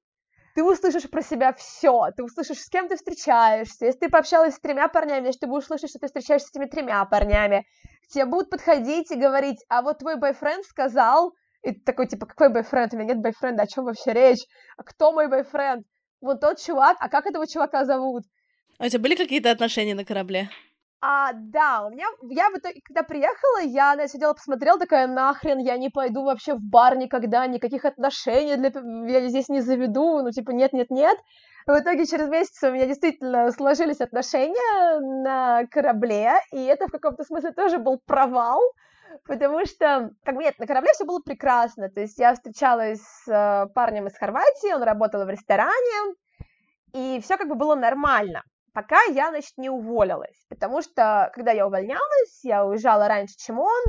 [0.55, 3.85] ты услышишь про себя все, ты услышишь, с кем ты встречаешься.
[3.85, 6.65] Если ты пообщалась с тремя парнями, значит, ты будешь слышать, что ты встречаешься с этими
[6.65, 7.67] тремя парнями.
[8.09, 11.35] Тебе будут подходить и говорить, а вот твой бойфренд сказал,
[11.67, 12.95] и такой, типа, какой бойфренд?
[12.95, 14.47] У меня нет бойфренда, о чем вообще речь?
[14.77, 15.85] А кто мой бойфренд?
[16.21, 18.25] Вот тот чувак, а как этого чувака зовут?
[18.79, 20.49] А у тебя были какие-то отношения на корабле?
[21.03, 25.59] А, да, у меня, я в итоге, когда приехала, я на сидела, посмотрела, такая, нахрен,
[25.59, 28.71] я не пойду вообще в бар никогда, никаких отношений для,
[29.09, 31.19] я здесь не заведу, ну, типа, нет-нет-нет.
[31.67, 37.25] В итоге через месяц у меня действительно сложились отношения на корабле, и это в каком-то
[37.25, 38.61] смысле тоже был провал,
[39.25, 43.29] потому что, как бы, нет, на корабле все было прекрасно, то есть я встречалась с
[43.29, 46.15] э, парнем из Хорватии, он работал в ресторане,
[46.93, 48.43] и все как бы было нормально.
[48.73, 53.83] Пока я, значит, не уволилась, потому что, когда я увольнялась, я уезжала раньше, чем он,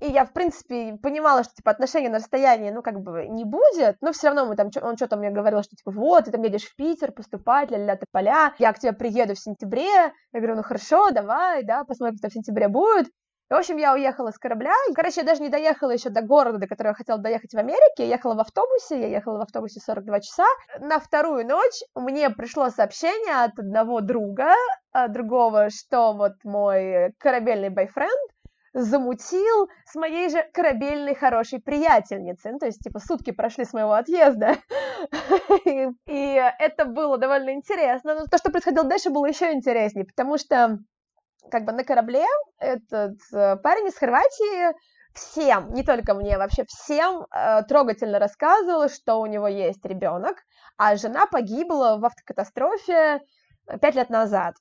[0.00, 3.96] и я, в принципе, понимала, что, типа, отношения на расстоянии, ну, как бы, не будет,
[4.00, 6.66] но все равно мы там, он что-то мне говорил, что, типа, вот, ты там едешь
[6.66, 10.62] в Питер поступать, ля-ля, ты поля, я к тебе приеду в сентябре, я говорю, ну,
[10.62, 13.08] хорошо, давай, да, посмотрим, что в сентябре будет,
[13.50, 14.72] в общем, я уехала с корабля.
[14.90, 17.58] И, короче, я даже не доехала еще до города, до которого я хотела доехать в
[17.58, 18.04] Америке.
[18.04, 20.46] Я ехала в автобусе, я ехала в автобусе 42 часа.
[20.80, 24.52] На вторую ночь мне пришло сообщение от одного друга,
[24.92, 28.30] от другого, что вот мой корабельный бойфренд
[28.74, 32.52] замутил с моей же корабельной хорошей приятельницей.
[32.52, 34.56] Ну, то есть, типа, сутки прошли с моего отъезда.
[36.06, 38.14] И это было довольно интересно.
[38.14, 40.78] Но то, что происходило дальше, было еще интереснее, потому что
[41.50, 42.24] как бы на корабле
[42.58, 44.74] этот э, парень из Хорватии
[45.14, 50.36] всем, не только мне, вообще всем э, трогательно рассказывал, что у него есть ребенок,
[50.76, 53.20] а жена погибла в автокатастрофе
[53.80, 54.54] пять лет назад.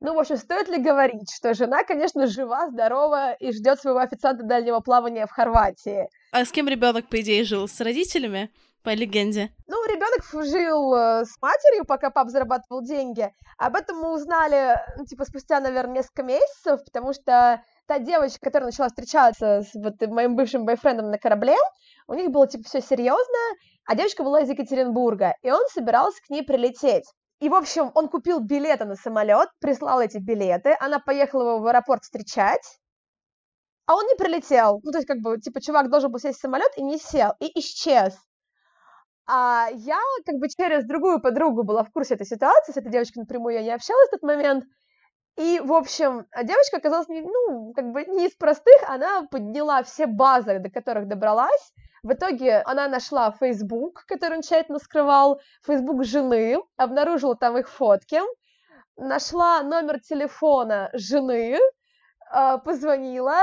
[0.00, 4.44] Ну, в общем, стоит ли говорить, что жена, конечно, жива, здорова и ждет своего официанта
[4.44, 6.08] дальнего плавания в Хорватии.
[6.30, 7.66] А с кем ребенок, по идее, жил?
[7.66, 8.50] С родителями?
[8.82, 9.50] По легенде.
[9.66, 13.32] Ну, ребенок жил э, с матерью, пока пап зарабатывал деньги.
[13.56, 18.68] Об этом мы узнали, ну, типа, спустя, наверное, несколько месяцев, потому что та девочка, которая
[18.68, 21.56] начала встречаться с вот моим бывшим бойфрендом на корабле,
[22.06, 23.38] у них было, типа, все серьезно,
[23.84, 27.04] а девочка была из Екатеринбурга, и он собирался к ней прилететь.
[27.40, 31.66] И, в общем, он купил билеты на самолет, прислал эти билеты, она поехала его в
[31.66, 32.78] аэропорт встречать,
[33.86, 34.80] а он не прилетел.
[34.82, 37.32] Ну, то есть, как бы, типа, чувак должен был сесть в самолет и не сел,
[37.40, 38.14] и исчез.
[39.30, 43.20] А я как бы через другую подругу была в курсе этой ситуации, с этой девочкой
[43.20, 44.64] напрямую я не общалась в тот момент,
[45.36, 50.58] и, в общем, девочка оказалась, ну, как бы не из простых, она подняла все базы,
[50.58, 51.72] до которых добралась.
[52.02, 58.20] В итоге она нашла Facebook, который он тщательно скрывал, Facebook жены, обнаружила там их фотки,
[58.96, 61.58] нашла номер телефона жены,
[62.30, 63.42] а, позвонила,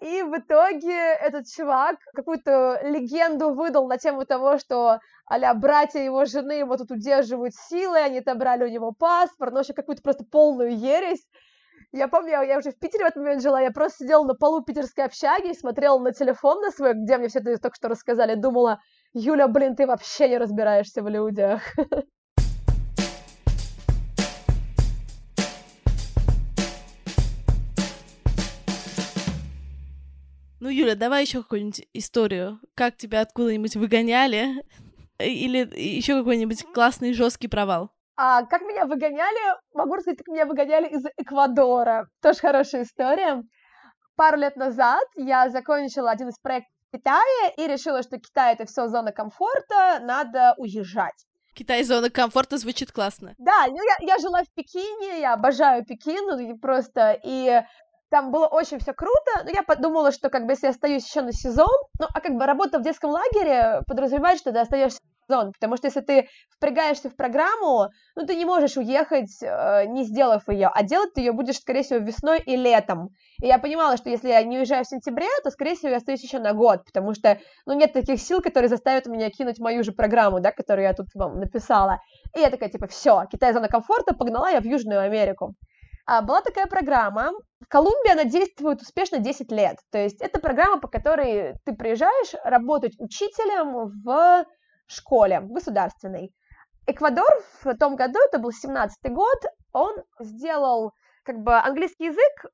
[0.00, 6.24] и в итоге этот чувак какую-то легенду выдал на тему того, что а братья его
[6.24, 10.76] жены его тут удерживают силой, они отобрали у него паспорт, ну, вообще какую-то просто полную
[10.76, 11.26] ересь.
[11.90, 14.34] Я помню, я, я уже в Питере в этот момент жила, я просто сидела на
[14.34, 17.88] полу питерской общаги и смотрела на телефон на свой, где мне все это только что
[17.88, 18.80] рассказали, думала,
[19.14, 21.62] Юля, блин, ты вообще не разбираешься в людях.
[30.68, 32.60] Ну, Юля, давай еще какую-нибудь историю.
[32.74, 34.62] Как тебя откуда-нибудь выгоняли?
[35.18, 37.90] Или еще какой-нибудь классный жесткий провал?
[38.18, 39.56] А как меня выгоняли?
[39.72, 42.10] Могу рассказать, как меня выгоняли из Эквадора.
[42.20, 43.42] Тоже хорошая история.
[44.14, 48.66] Пару лет назад я закончила один из проектов в Китае и решила, что Китай это
[48.66, 51.24] все зона комфорта, надо уезжать.
[51.54, 53.34] Китай зона комфорта звучит классно.
[53.38, 57.62] Да, ну я, я жила в Пекине, я обожаю Пекин, ну, просто, и
[58.10, 61.22] там было очень все круто, но я подумала, что как бы если я остаюсь еще
[61.22, 61.68] на сезон,
[61.98, 65.76] ну, а как бы работа в детском лагере подразумевает, что ты остаешься на сезон, потому
[65.76, 70.70] что если ты впрягаешься в программу, ну, ты не можешь уехать, э, не сделав ее,
[70.72, 73.10] а делать ты ее будешь, скорее всего, весной и летом.
[73.42, 76.22] И я понимала, что если я не уезжаю в сентябре, то, скорее всего, я остаюсь
[76.22, 79.92] еще на год, потому что, ну, нет таких сил, которые заставят меня кинуть мою же
[79.92, 82.00] программу, да, которую я тут вам написала.
[82.34, 85.54] И я такая, типа, все, Китай зона комфорта, погнала я в Южную Америку.
[86.10, 87.32] А, была такая программа.
[87.60, 89.76] В Колумбии она действует успешно 10 лет.
[89.90, 94.46] То есть это программа, по которой ты приезжаешь работать учителем в
[94.86, 96.32] школе государственной.
[96.86, 97.28] Эквадор
[97.62, 99.38] в том году, это был 17-й год,
[99.74, 100.92] он сделал
[101.24, 102.46] как бы английский язык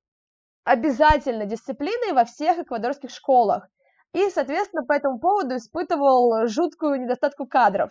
[0.64, 3.68] обязательно дисциплиной во всех эквадорских школах.
[4.12, 7.90] и, соответственно, по этому поводу испытывал жуткую недостатку кадров.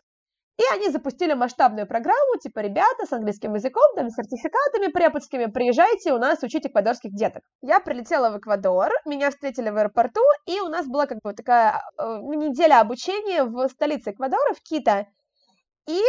[0.57, 6.13] И они запустили масштабную программу, типа, ребята, с английским языком, там, с сертификатами преподскими, приезжайте
[6.13, 7.43] у нас учить эквадорских деток.
[7.61, 11.81] Я прилетела в Эквадор, меня встретили в аэропорту, и у нас была как бы такая
[11.97, 15.07] э, неделя обучения в столице Эквадора, в Кита.
[15.87, 16.01] И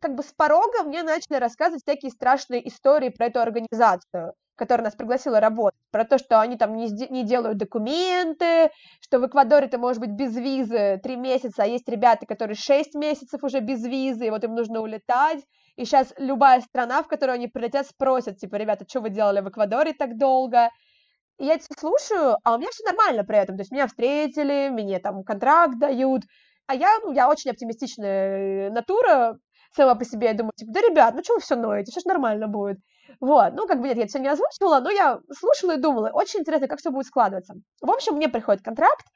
[0.00, 4.94] как бы с порога мне начали рассказывать всякие страшные истории про эту организацию которая нас
[4.94, 9.78] пригласила работать, про то, что они там не, не делают документы, что в Эквадоре ты
[9.78, 14.26] можешь быть без визы три месяца, а есть ребята, которые шесть месяцев уже без визы,
[14.26, 15.40] и вот им нужно улетать,
[15.76, 19.48] и сейчас любая страна, в которую они прилетят, спросят, типа, ребята, что вы делали в
[19.48, 20.70] Эквадоре так долго?
[21.38, 24.68] И я это слушаю, а у меня все нормально при этом, то есть меня встретили,
[24.70, 26.22] мне там контракт дают,
[26.66, 29.38] а я, ну, я очень оптимистичная натура,
[29.74, 32.08] сама по себе, я думаю, типа, да, ребят, ну что вы все ноете, все же
[32.08, 32.78] нормально будет.
[33.20, 36.40] Вот, ну, как бы, нет, я все не озвучивала, но я слушала и думала, очень
[36.40, 37.54] интересно, как все будет складываться.
[37.80, 39.06] В общем, мне приходит контракт,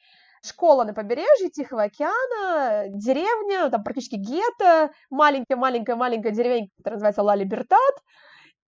[0.44, 7.94] школа на побережье Тихого океана, деревня, там практически гетто, маленькая-маленькая-маленькая деревенька, которая называется Ла Либертат,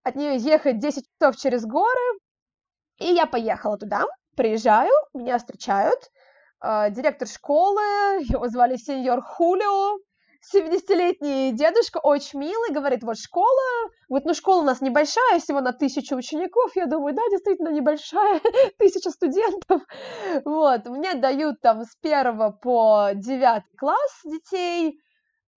[0.03, 2.19] от нее ехать 10 часов через горы,
[2.99, 4.05] и я поехала туда,
[4.37, 6.01] приезжаю, меня встречают,
[6.63, 7.81] э, директор школы,
[8.23, 9.99] его звали сеньор Хулио,
[10.55, 15.73] 70-летний дедушка, очень милый, говорит, вот школа, вот, ну, школа у нас небольшая, всего на
[15.73, 18.41] тысячу учеников, я думаю, да, действительно небольшая,
[18.79, 19.83] тысяча студентов,
[20.45, 25.01] вот, мне дают там с первого по девятый класс детей,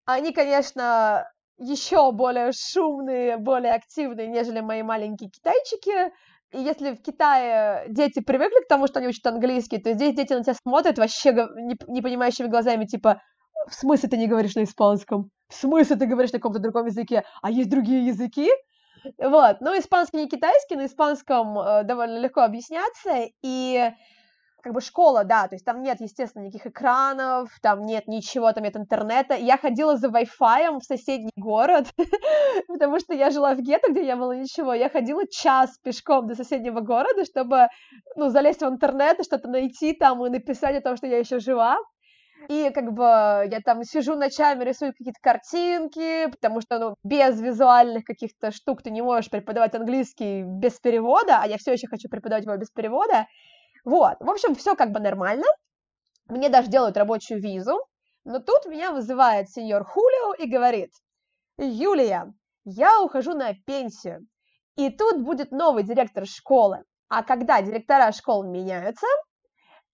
[0.04, 1.28] они, конечно,
[1.58, 6.12] еще более шумные, более активные, нежели мои маленькие китайчики,
[6.52, 10.34] и если в Китае дети привыкли к тому, что они учат английский, то здесь дети
[10.34, 13.22] на тебя смотрят вообще непонимающими глазами, типа,
[13.68, 15.30] в смысле ты не говоришь на испанском?
[15.48, 17.24] В смысле ты говоришь на каком-то другом языке?
[17.42, 18.48] А есть другие языки?
[19.18, 23.92] Вот, ну, испанский не китайский, на испанском э, довольно легко объясняться, и
[24.62, 28.62] как бы школа, да, то есть там нет, естественно, никаких экранов, там нет ничего, там
[28.62, 29.34] нет интернета.
[29.34, 31.88] Я ходила за Wi-Fi в соседний город,
[32.68, 34.72] потому что я жила в гетто, где не было ничего.
[34.72, 37.66] Я ходила час пешком до соседнего города, чтобы,
[38.14, 41.40] ну, залезть в интернет и что-то найти там и написать о том, что я еще
[41.40, 41.78] жива.
[42.48, 48.04] И как бы я там сижу ночами, рисую какие-то картинки, потому что ну, без визуальных
[48.04, 52.44] каких-то штук ты не можешь преподавать английский без перевода, а я все еще хочу преподавать
[52.44, 53.26] его без перевода.
[53.84, 55.46] Вот, в общем, все как бы нормально.
[56.28, 57.78] Мне даже делают рабочую визу,
[58.24, 60.90] но тут меня вызывает сеньор Хулио и говорит,
[61.58, 62.32] Юлия,
[62.64, 64.26] я ухожу на пенсию,
[64.76, 66.84] и тут будет новый директор школы.
[67.08, 69.06] А когда директора школ меняются,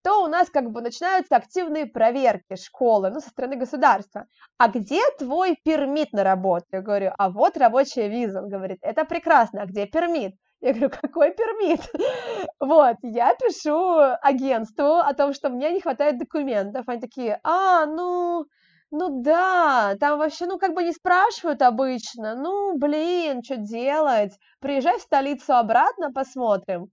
[0.09, 4.27] то у нас как бы начинаются активные проверки школы, ну, со стороны государства.
[4.57, 6.65] А где твой пермит на работу?
[6.73, 8.41] Я говорю, а вот рабочая виза.
[8.41, 10.35] Он говорит, это прекрасно, а где пермит?
[10.63, 11.83] Я говорю, какой пермит?
[12.59, 16.89] Вот, я пишу агентству о том, что мне не хватает документов.
[16.89, 18.47] Они такие, а, ну,
[18.91, 22.35] ну да, там вообще, ну, как бы не спрашивают обычно.
[22.35, 24.33] Ну, блин, что делать?
[24.61, 26.87] Приезжай в столицу обратно, посмотрим.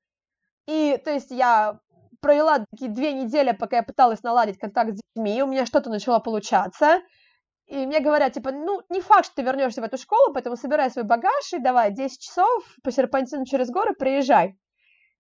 [0.68, 1.80] И, то есть, я
[2.22, 6.20] провела такие две недели, пока я пыталась наладить контакт с детьми, у меня что-то начало
[6.20, 7.02] получаться,
[7.68, 10.92] и мне говорят, типа, ну, не факт, что ты вернешься в эту школу, поэтому собирай
[10.92, 14.58] свой багаж и давай 10 часов по серпантину через горы приезжай.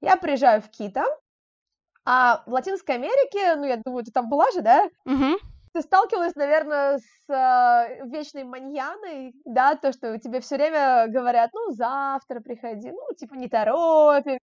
[0.01, 1.05] Я приезжаю в Кита,
[2.05, 4.87] а в Латинской Америке, ну, я думаю, ты там была же, да?
[5.05, 5.39] Угу.
[5.75, 11.73] Ты сталкивалась, наверное, с э, вечной маньяной, да, то, что тебе все время говорят, ну,
[11.73, 14.39] завтра приходи, ну, типа, не торопимся.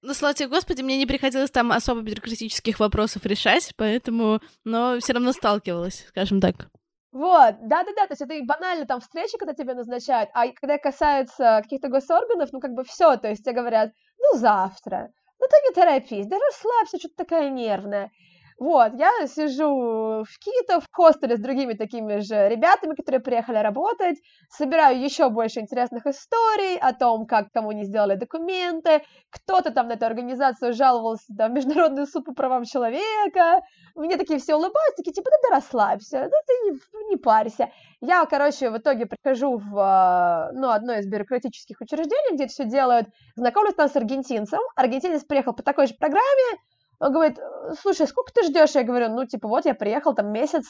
[0.00, 5.12] Ну, слава тебе, Господи, мне не приходилось там особо бюрократических вопросов решать, поэтому, но все
[5.12, 6.70] равно сталкивалась, скажем так.
[7.12, 11.60] Вот, да-да-да, то есть это и банально там встречи, когда тебя назначают, а когда касается
[11.62, 15.74] каких-то госорганов, ну как бы все, то есть тебе говорят, ну завтра, ну ты не
[15.74, 18.10] торопись, да расслабься, что-то такая нервная.
[18.58, 24.18] Вот, я сижу в Кито, в хостеле с другими такими же ребятами, которые приехали работать,
[24.48, 29.92] собираю еще больше интересных историй о том, как кому не сделали документы, кто-то там на
[29.92, 33.62] эту организацию жаловался, в Международный суд по правам человека,
[33.94, 37.70] мне такие все улыбаются, такие, типа, да, да расслабься, да ты не, не парься.
[38.00, 43.74] Я, короче, в итоге прихожу в, ну, одно из бюрократических учреждений, где все делают, знакомлюсь
[43.74, 46.58] там с аргентинцем, аргентинец приехал по такой же программе,
[47.02, 47.36] он говорит,
[47.80, 48.76] слушай, сколько ты ждешь?
[48.76, 50.66] Я говорю, ну, типа, вот я приехал, там месяц,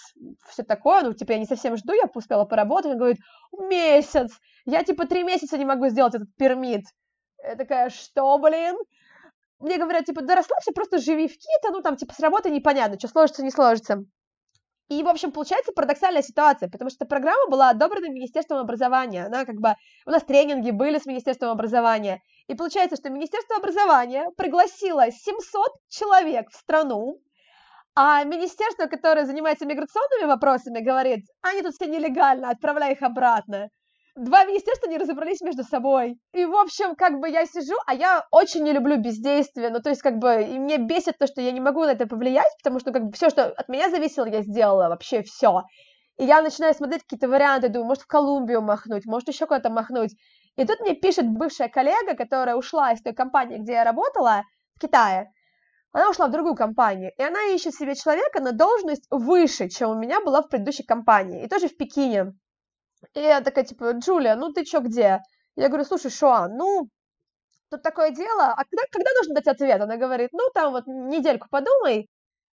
[0.49, 2.93] все такое, ну, типа, я не совсем жду, я успела поработать.
[2.93, 3.18] Он говорит,
[3.68, 4.30] месяц,
[4.64, 6.85] я, типа, три месяца не могу сделать этот пермит.
[7.45, 8.76] Я такая, что, блин?
[9.59, 12.99] Мне говорят, типа, да расслабься, просто живи в Кита, ну, там, типа, с работы непонятно,
[12.99, 13.99] что сложится, не сложится.
[14.89, 19.26] И, в общем, получается парадоксальная ситуация, потому что программа была одобрена Министерством образования.
[19.26, 19.74] Она как бы...
[20.07, 22.22] У нас тренинги были с Министерством образования.
[22.49, 27.20] И получается, что Министерство образования пригласило 700 человек в страну,
[27.95, 33.68] А министерство, которое занимается миграционными вопросами, говорит, они тут все нелегально, отправляй их обратно.
[34.16, 36.18] Два министерства не разобрались между собой.
[36.32, 39.70] И, в общем, как бы я сижу, а я очень не люблю бездействие.
[39.70, 42.07] Ну, то есть, как бы, и мне бесит то, что я не могу на это
[42.07, 45.62] повлиять, потому что, как бы, все, что от меня зависело, я сделала, вообще все.
[46.18, 50.12] И я начинаю смотреть какие-то варианты, думаю, может, в Колумбию махнуть, может, еще куда-то махнуть.
[50.57, 54.42] И тут мне пишет бывшая коллега, которая ушла из той компании, где я работала,
[54.76, 55.32] в Китае.
[55.92, 59.94] Она ушла в другую компанию, и она ищет себе человека на должность выше, чем у
[59.94, 62.32] меня была в предыдущей компании, и тоже в Пекине.
[63.14, 65.20] И я такая, типа, Джулия, ну ты чё, где?
[65.57, 66.88] Я говорю, слушай, Шуан, ну,
[67.70, 69.80] тут такое дело, а когда, когда нужно дать ответ?
[69.80, 72.09] Она говорит, ну, там вот недельку подумай.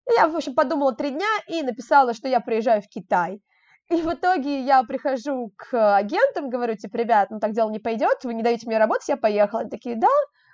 [0.09, 3.41] И я, в общем, подумала три дня и написала, что я приезжаю в Китай.
[3.89, 8.23] И в итоге я прихожу к агентам, говорю, типа, ребят, ну так дело не пойдет,
[8.23, 9.61] вы не даете мне работать, я поехала.
[9.61, 10.07] Они такие, да,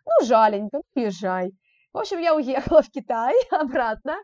[0.05, 1.51] ну жаленько, ну езжай.
[1.91, 4.15] В общем, я уехала в Китай обратно.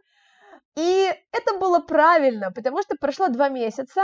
[0.78, 4.02] И это было правильно, потому что прошло два месяца,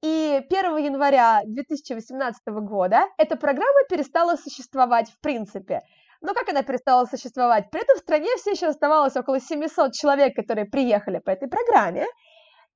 [0.00, 5.82] и 1 января 2018 года эта программа перестала существовать в принципе.
[6.20, 7.70] Но как она перестала существовать?
[7.70, 12.06] При этом в стране все еще оставалось около 700 человек, которые приехали по этой программе,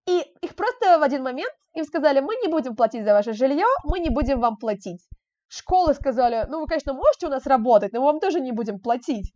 [0.06, 3.66] и их просто в один момент им сказали, мы не будем платить за ваше жилье,
[3.84, 5.02] мы не будем вам платить.
[5.48, 8.80] Школы сказали, ну вы, конечно, можете у нас работать, но мы вам тоже не будем
[8.80, 9.32] платить.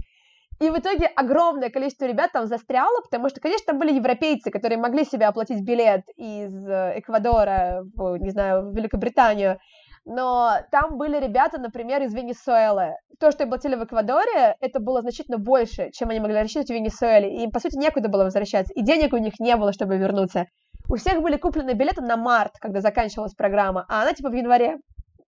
[0.58, 4.78] И в итоге огромное количество ребят там застряло, потому что, конечно, там были европейцы, которые
[4.78, 9.58] могли себе оплатить билет из э, Эквадора, в, не знаю, в Великобританию,
[10.06, 12.94] но там были ребята, например, из Венесуэлы.
[13.18, 16.74] То, что им платили в Эквадоре, это было значительно больше, чем они могли рассчитывать в
[16.74, 20.46] Венесуэле, им, по сути, некуда было возвращаться, и денег у них не было, чтобы вернуться.
[20.88, 24.76] У всех были куплены билеты на март, когда заканчивалась программа, а она, типа, в январе,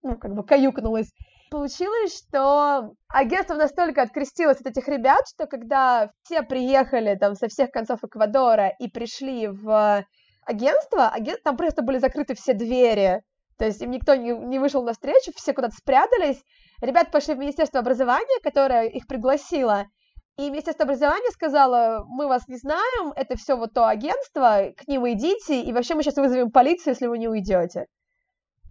[0.03, 1.11] ну, как бы каюкнулась.
[1.49, 7.71] Получилось, что агентство настолько открестилось от этих ребят, что когда все приехали там со всех
[7.71, 10.05] концов Эквадора и пришли в
[10.45, 11.41] агентство, агент...
[11.43, 13.21] там просто были закрыты все двери,
[13.57, 16.41] то есть им никто не, не вышел навстречу, все куда-то спрятались.
[16.81, 19.87] Ребят пошли в Министерство образования, которое их пригласило,
[20.37, 25.09] и Министерство образования сказало, мы вас не знаем, это все вот то агентство, к ним
[25.09, 27.87] идите, и вообще мы сейчас вызовем полицию, если вы не уйдете.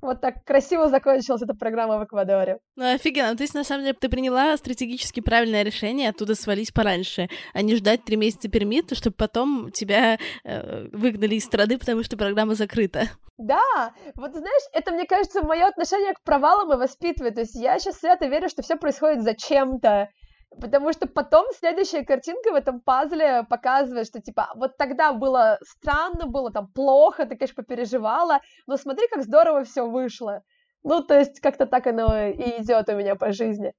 [0.02, 2.58] Вот так красиво закончилась эта программа в Эквадоре.
[2.76, 3.36] Ну, офигенно.
[3.36, 7.76] То есть, на самом деле, ты приняла стратегически правильное решение оттуда свалить пораньше, а не
[7.76, 13.08] ждать три месяца пермита, чтобы потом тебя э, выгнали из страны, потому что программа закрыта.
[13.38, 17.34] Да, вот знаешь, это, мне кажется, мое отношение к провалам и воспитывает.
[17.34, 20.08] То есть я сейчас свято верю, что все происходит зачем-то.
[20.60, 26.26] Потому что потом следующая картинка в этом пазле показывает, что типа вот тогда было странно,
[26.26, 30.42] было там плохо, ты, конечно, попереживала, но смотри, как здорово все вышло.
[30.82, 33.72] Ну, то есть как-то так оно и идет у меня по жизни.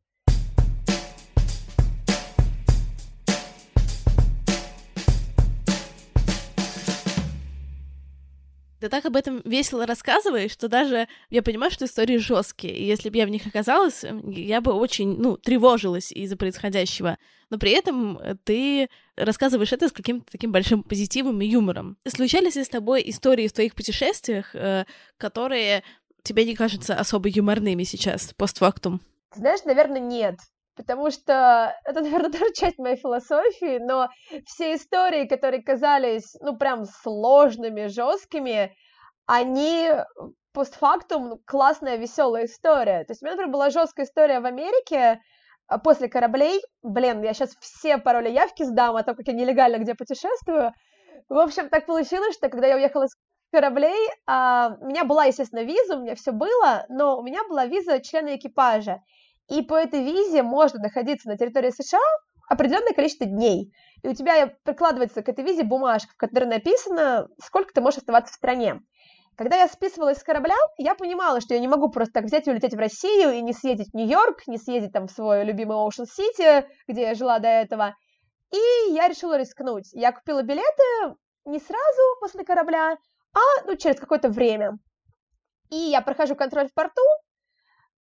[8.80, 13.10] Ты так об этом весело рассказываешь, что даже я понимаю, что истории жесткие, и если
[13.10, 17.18] бы я в них оказалась, я бы очень, ну, тревожилась из-за происходящего.
[17.50, 21.98] Но при этом ты рассказываешь это с каким-то таким большим позитивом и юмором.
[22.08, 24.86] Случались ли с тобой истории в твоих путешествиях, э,
[25.18, 25.84] которые
[26.24, 29.02] тебе не кажутся особо юморными сейчас, постфактум?
[29.34, 30.36] Знаешь, наверное, нет
[30.78, 34.10] потому что это, наверное, тоже часть моей философии, но
[34.46, 38.76] все истории, которые казались, ну, прям сложными, жесткими,
[39.26, 39.92] они
[40.54, 43.04] постфактум классная, веселая история.
[43.04, 45.22] То есть у меня, например, была жесткая история в Америке
[45.68, 46.62] а, после кораблей.
[46.82, 50.74] Блин, я сейчас все пароли явки сдам о том, как я нелегально где путешествую.
[51.30, 53.16] В общем, так получилось, что когда я уехала с
[53.52, 57.66] кораблей, а, у меня была, естественно, виза, у меня все было, но у меня была
[57.66, 59.02] виза члена экипажа.
[59.50, 62.00] И по этой визе можно находиться на территории США
[62.50, 63.74] определенное количество дней.
[64.04, 68.34] И у тебя прикладывается к этой визе бумажка, в которой написано, сколько ты можешь оставаться
[68.34, 68.82] в стране.
[69.36, 72.52] Когда я списывалась с корабля, я понимала, что я не могу просто так взять и
[72.52, 76.66] улететь в Россию и не съездить в Нью-Йорк, не съездить там в свой любимый Оушен-Сити,
[76.88, 77.96] где я жила до этого.
[78.52, 79.90] И я решила рискнуть.
[79.94, 82.98] Я купила билеты не сразу после корабля,
[83.34, 84.80] а ну, через какое-то время.
[85.70, 87.04] И я прохожу контроль в порту,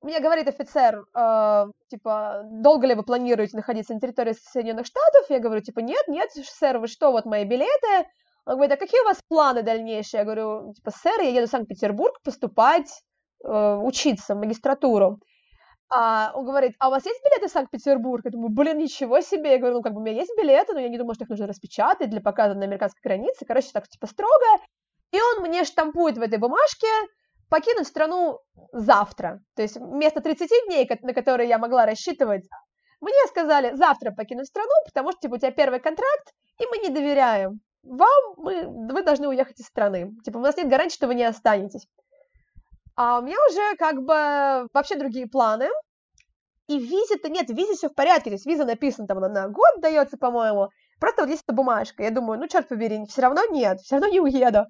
[0.01, 5.29] мне говорит офицер, э, типа, долго ли вы планируете находиться на территории Соединенных Штатов?
[5.29, 8.07] Я говорю, типа, нет, нет, сэр, вы что, вот мои билеты.
[8.45, 10.19] Он говорит, а какие у вас планы дальнейшие?
[10.19, 13.03] Я говорю, типа, сэр, я еду в Санкт-Петербург поступать,
[13.43, 15.19] э, учиться в магистратуру.
[15.89, 18.23] А он говорит, а у вас есть билеты в Санкт-Петербург?
[18.25, 19.53] Я думаю, блин, ничего себе.
[19.53, 21.29] Я говорю, ну, как бы у меня есть билеты, но я не думаю, что их
[21.29, 23.45] нужно распечатать для показа на американской границе.
[23.45, 24.45] Короче, так, типа, строго.
[25.11, 26.87] И он мне штампует в этой бумажке
[27.49, 28.39] покинуть страну
[28.71, 29.39] завтра.
[29.55, 32.45] То есть вместо 30 дней, на которые я могла рассчитывать,
[32.99, 36.89] мне сказали завтра покинуть страну, потому что типа, у тебя первый контракт, и мы не
[36.89, 37.59] доверяем.
[37.83, 40.15] вам мы, вы должны уехать из страны.
[40.23, 41.87] Типа, у нас нет гарантии, что вы не останетесь.
[42.95, 45.69] А у меня уже как бы вообще другие планы.
[46.67, 48.31] И визе-то нет, визе все в порядке.
[48.31, 50.69] То есть виза написана там, она на год дается, по-моему.
[50.99, 52.03] Просто вот есть эта бумажка.
[52.03, 54.65] Я думаю, ну, черт побери, все равно нет, все равно не уеду.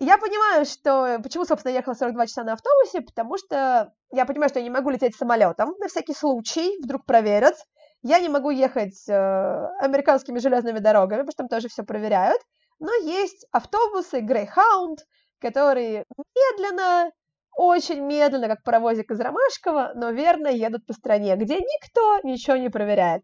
[0.00, 1.20] Я понимаю, что...
[1.22, 3.00] Почему, собственно, я ехала 42 часа на автобусе?
[3.00, 7.54] Потому что я понимаю, что я не могу лететь самолетом на всякий случай, вдруг проверят.
[8.02, 9.12] Я не могу ехать э,
[9.80, 12.40] американскими железными дорогами, потому что там тоже все проверяют.
[12.78, 14.98] Но есть автобусы Greyhound,
[15.40, 17.10] которые медленно,
[17.56, 22.68] очень медленно, как паровозик из Ромашкова, но верно едут по стране, где никто ничего не
[22.68, 23.22] проверяет.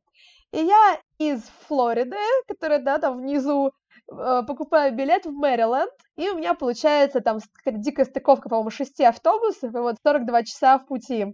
[0.53, 2.17] И я из Флориды,
[2.49, 3.73] которая, да, там внизу,
[4.11, 9.79] покупаю билет в Мэриленд, и у меня получается там дикая стыковка, по-моему, шести автобусов, и
[9.79, 11.27] вот 42 часа в пути.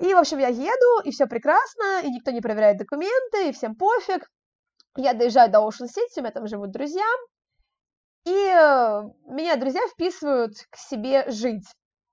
[0.00, 3.74] И, в общем, я еду, и все прекрасно, и никто не проверяет документы, и всем
[3.74, 4.30] пофиг.
[4.96, 7.06] Я доезжаю до City, у меня там живут друзья,
[8.24, 11.66] и э, меня друзья вписывают к себе жить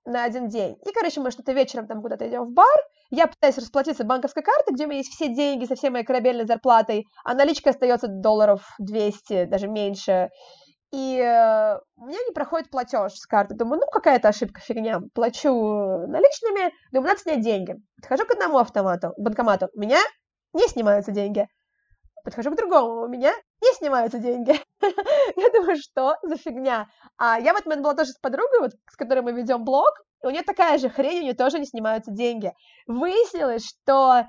[0.05, 0.77] на один день.
[0.85, 2.77] И, короче, мы что-то вечером там куда-то идем в бар,
[3.11, 6.45] я пытаюсь расплатиться банковской картой, где у меня есть все деньги со всей моей корабельной
[6.45, 10.29] зарплатой, а наличка остается долларов 200, даже меньше
[10.95, 13.53] и э, у меня не проходит платеж с карты.
[13.53, 15.01] Думаю, ну какая-то ошибка, фигня.
[15.13, 15.51] Плачу
[16.07, 17.75] наличными, думаю, надо снять деньги.
[17.97, 19.99] Подхожу к одному автомату, банкомату, у меня
[20.53, 21.47] не снимаются деньги.
[22.23, 24.55] Подхожу к другому, у меня не снимаются деньги.
[25.35, 26.87] я думаю, что за фигня?
[27.17, 29.93] А я в этот момент была тоже с подругой, вот, с которой мы ведем блог,
[30.23, 32.53] и у нее такая же хрень, у нее тоже не снимаются деньги.
[32.87, 34.25] Выяснилось, что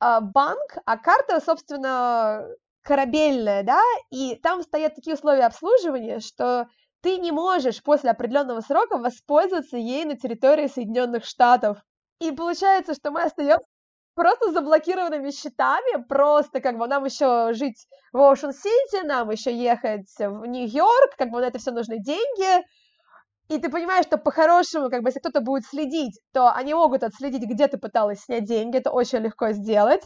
[0.00, 2.46] э, банк, а карта, собственно,
[2.82, 6.68] корабельная, да, и там стоят такие условия обслуживания, что
[7.02, 11.78] ты не можешь после определенного срока воспользоваться ей на территории Соединенных Штатов.
[12.20, 13.64] И получается, что мы остаемся
[14.18, 20.44] просто заблокированными счетами, просто как бы нам еще жить в Оушен-Сити, нам еще ехать в
[20.44, 22.66] Нью-Йорк, как бы на это все нужны деньги,
[23.48, 27.48] и ты понимаешь, что по-хорошему, как бы, если кто-то будет следить, то они могут отследить,
[27.48, 30.02] где ты пыталась снять деньги, это очень легко сделать.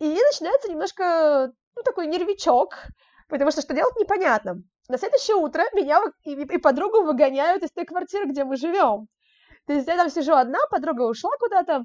[0.00, 2.88] И начинается немножко ну, такой нервичок,
[3.28, 4.56] потому что что делать непонятно.
[4.88, 9.08] На следующее утро меня и, и подругу выгоняют из той квартиры, где мы живем.
[9.66, 11.84] То есть я там сижу одна, подруга ушла куда-то,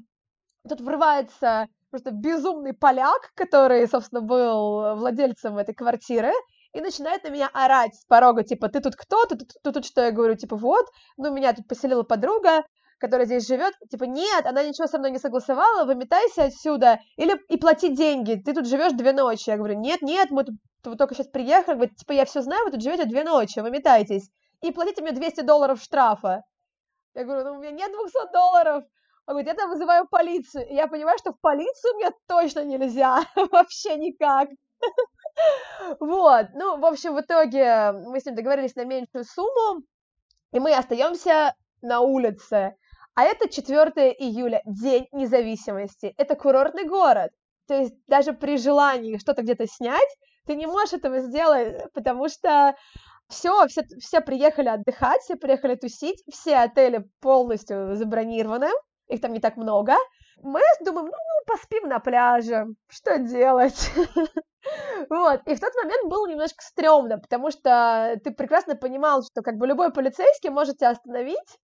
[0.68, 6.32] тут врывается просто безумный поляк, который, собственно, был владельцем этой квартиры,
[6.74, 9.86] и начинает на меня орать с порога, типа, ты тут кто, ты тут, ты тут
[9.86, 10.02] что?
[10.02, 10.88] Я говорю, типа, вот,
[11.18, 12.64] ну, меня тут поселила подруга,
[12.98, 17.58] которая здесь живет, типа, нет, она ничего со мной не согласовала, выметайся отсюда, или и
[17.58, 19.50] плати деньги, ты тут живешь две ночи.
[19.50, 20.56] Я говорю, нет, нет, мы тут
[20.86, 24.30] вы только сейчас приехали, говорит, типа, я все знаю, вы тут живете две ночи, выметайтесь,
[24.62, 26.44] и платите мне 200 долларов штрафа.
[27.14, 28.84] Я говорю, ну, у меня нет 200 долларов.
[29.26, 30.68] Он говорит, я там вызываю полицию.
[30.68, 33.22] И я понимаю, что в полицию мне точно нельзя,
[33.52, 34.50] вообще никак.
[36.00, 39.82] Вот, ну, в общем, в итоге мы с ним договорились на меньшую сумму,
[40.52, 42.76] и мы остаемся на улице.
[43.16, 46.14] А это 4 июля, День независимости.
[46.18, 47.32] Это курортный город.
[47.68, 50.10] То есть даже при желании что-то где-то снять,
[50.46, 52.76] ты не можешь этого сделать, потому что
[53.30, 58.68] все, все, все приехали отдыхать, все приехали тусить, все отели полностью забронированы,
[59.14, 59.94] их там не так много.
[60.42, 63.92] Мы думаем, ну, ну поспим на пляже, что делать?
[65.10, 69.58] Вот, и в тот момент было немножко стрёмно, потому что ты прекрасно понимал, что как
[69.58, 71.60] бы любой полицейский может тебя остановить,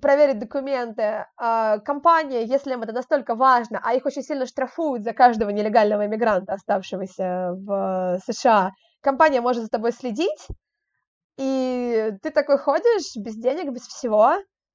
[0.00, 1.26] проверить документы.
[1.36, 6.06] А, компания, если им это настолько важно, а их очень сильно штрафуют за каждого нелегального
[6.06, 10.48] иммигранта, оставшегося в США, компания может за тобой следить,
[11.36, 14.34] и ты такой ходишь без денег, без всего.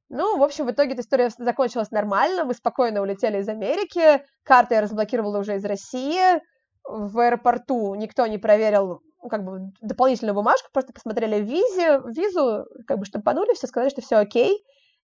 [0.09, 4.75] Ну, в общем, в итоге эта история закончилась нормально, мы спокойно улетели из Америки, карты
[4.75, 6.41] я разблокировала уже из России,
[6.83, 12.97] в аэропорту никто не проверил ну, как бы дополнительную бумажку, просто посмотрели визе, визу, как
[12.97, 14.63] бы штампанули, все сказали, что все окей,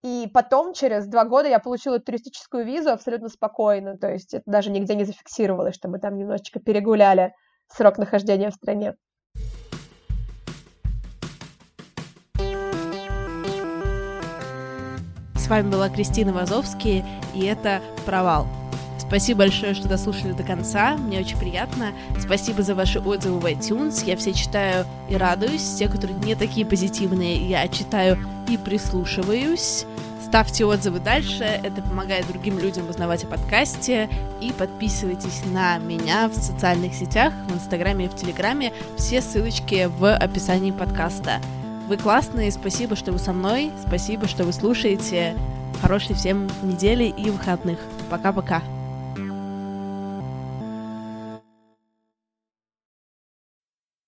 [0.03, 3.97] и потом, через два года, я получила туристическую визу абсолютно спокойно.
[3.99, 7.35] То есть это даже нигде не зафиксировалось, что мы там немножечко перегуляли
[7.67, 8.95] срок нахождения в стране.
[15.49, 18.47] С вами была Кристина Вазовский, и это «Провал».
[18.99, 20.99] Спасибо большое, что дослушали до конца.
[20.99, 21.93] Мне очень приятно.
[22.21, 24.05] Спасибо за ваши отзывы в iTunes.
[24.05, 25.77] Я все читаю и радуюсь.
[25.77, 29.87] Те, которые не такие позитивные, я читаю и прислушиваюсь.
[30.23, 34.11] Ставьте отзывы дальше, это помогает другим людям узнавать о подкасте.
[34.43, 38.75] И подписывайтесь на меня в социальных сетях, в Инстаграме и в Телеграме.
[38.99, 41.41] Все ссылочки в описании подкаста.
[41.89, 45.35] Вы классные, спасибо, что вы со мной, спасибо, что вы слушаете.
[45.81, 47.79] Хорошей всем недели и выходных.
[48.11, 48.63] Пока-пока.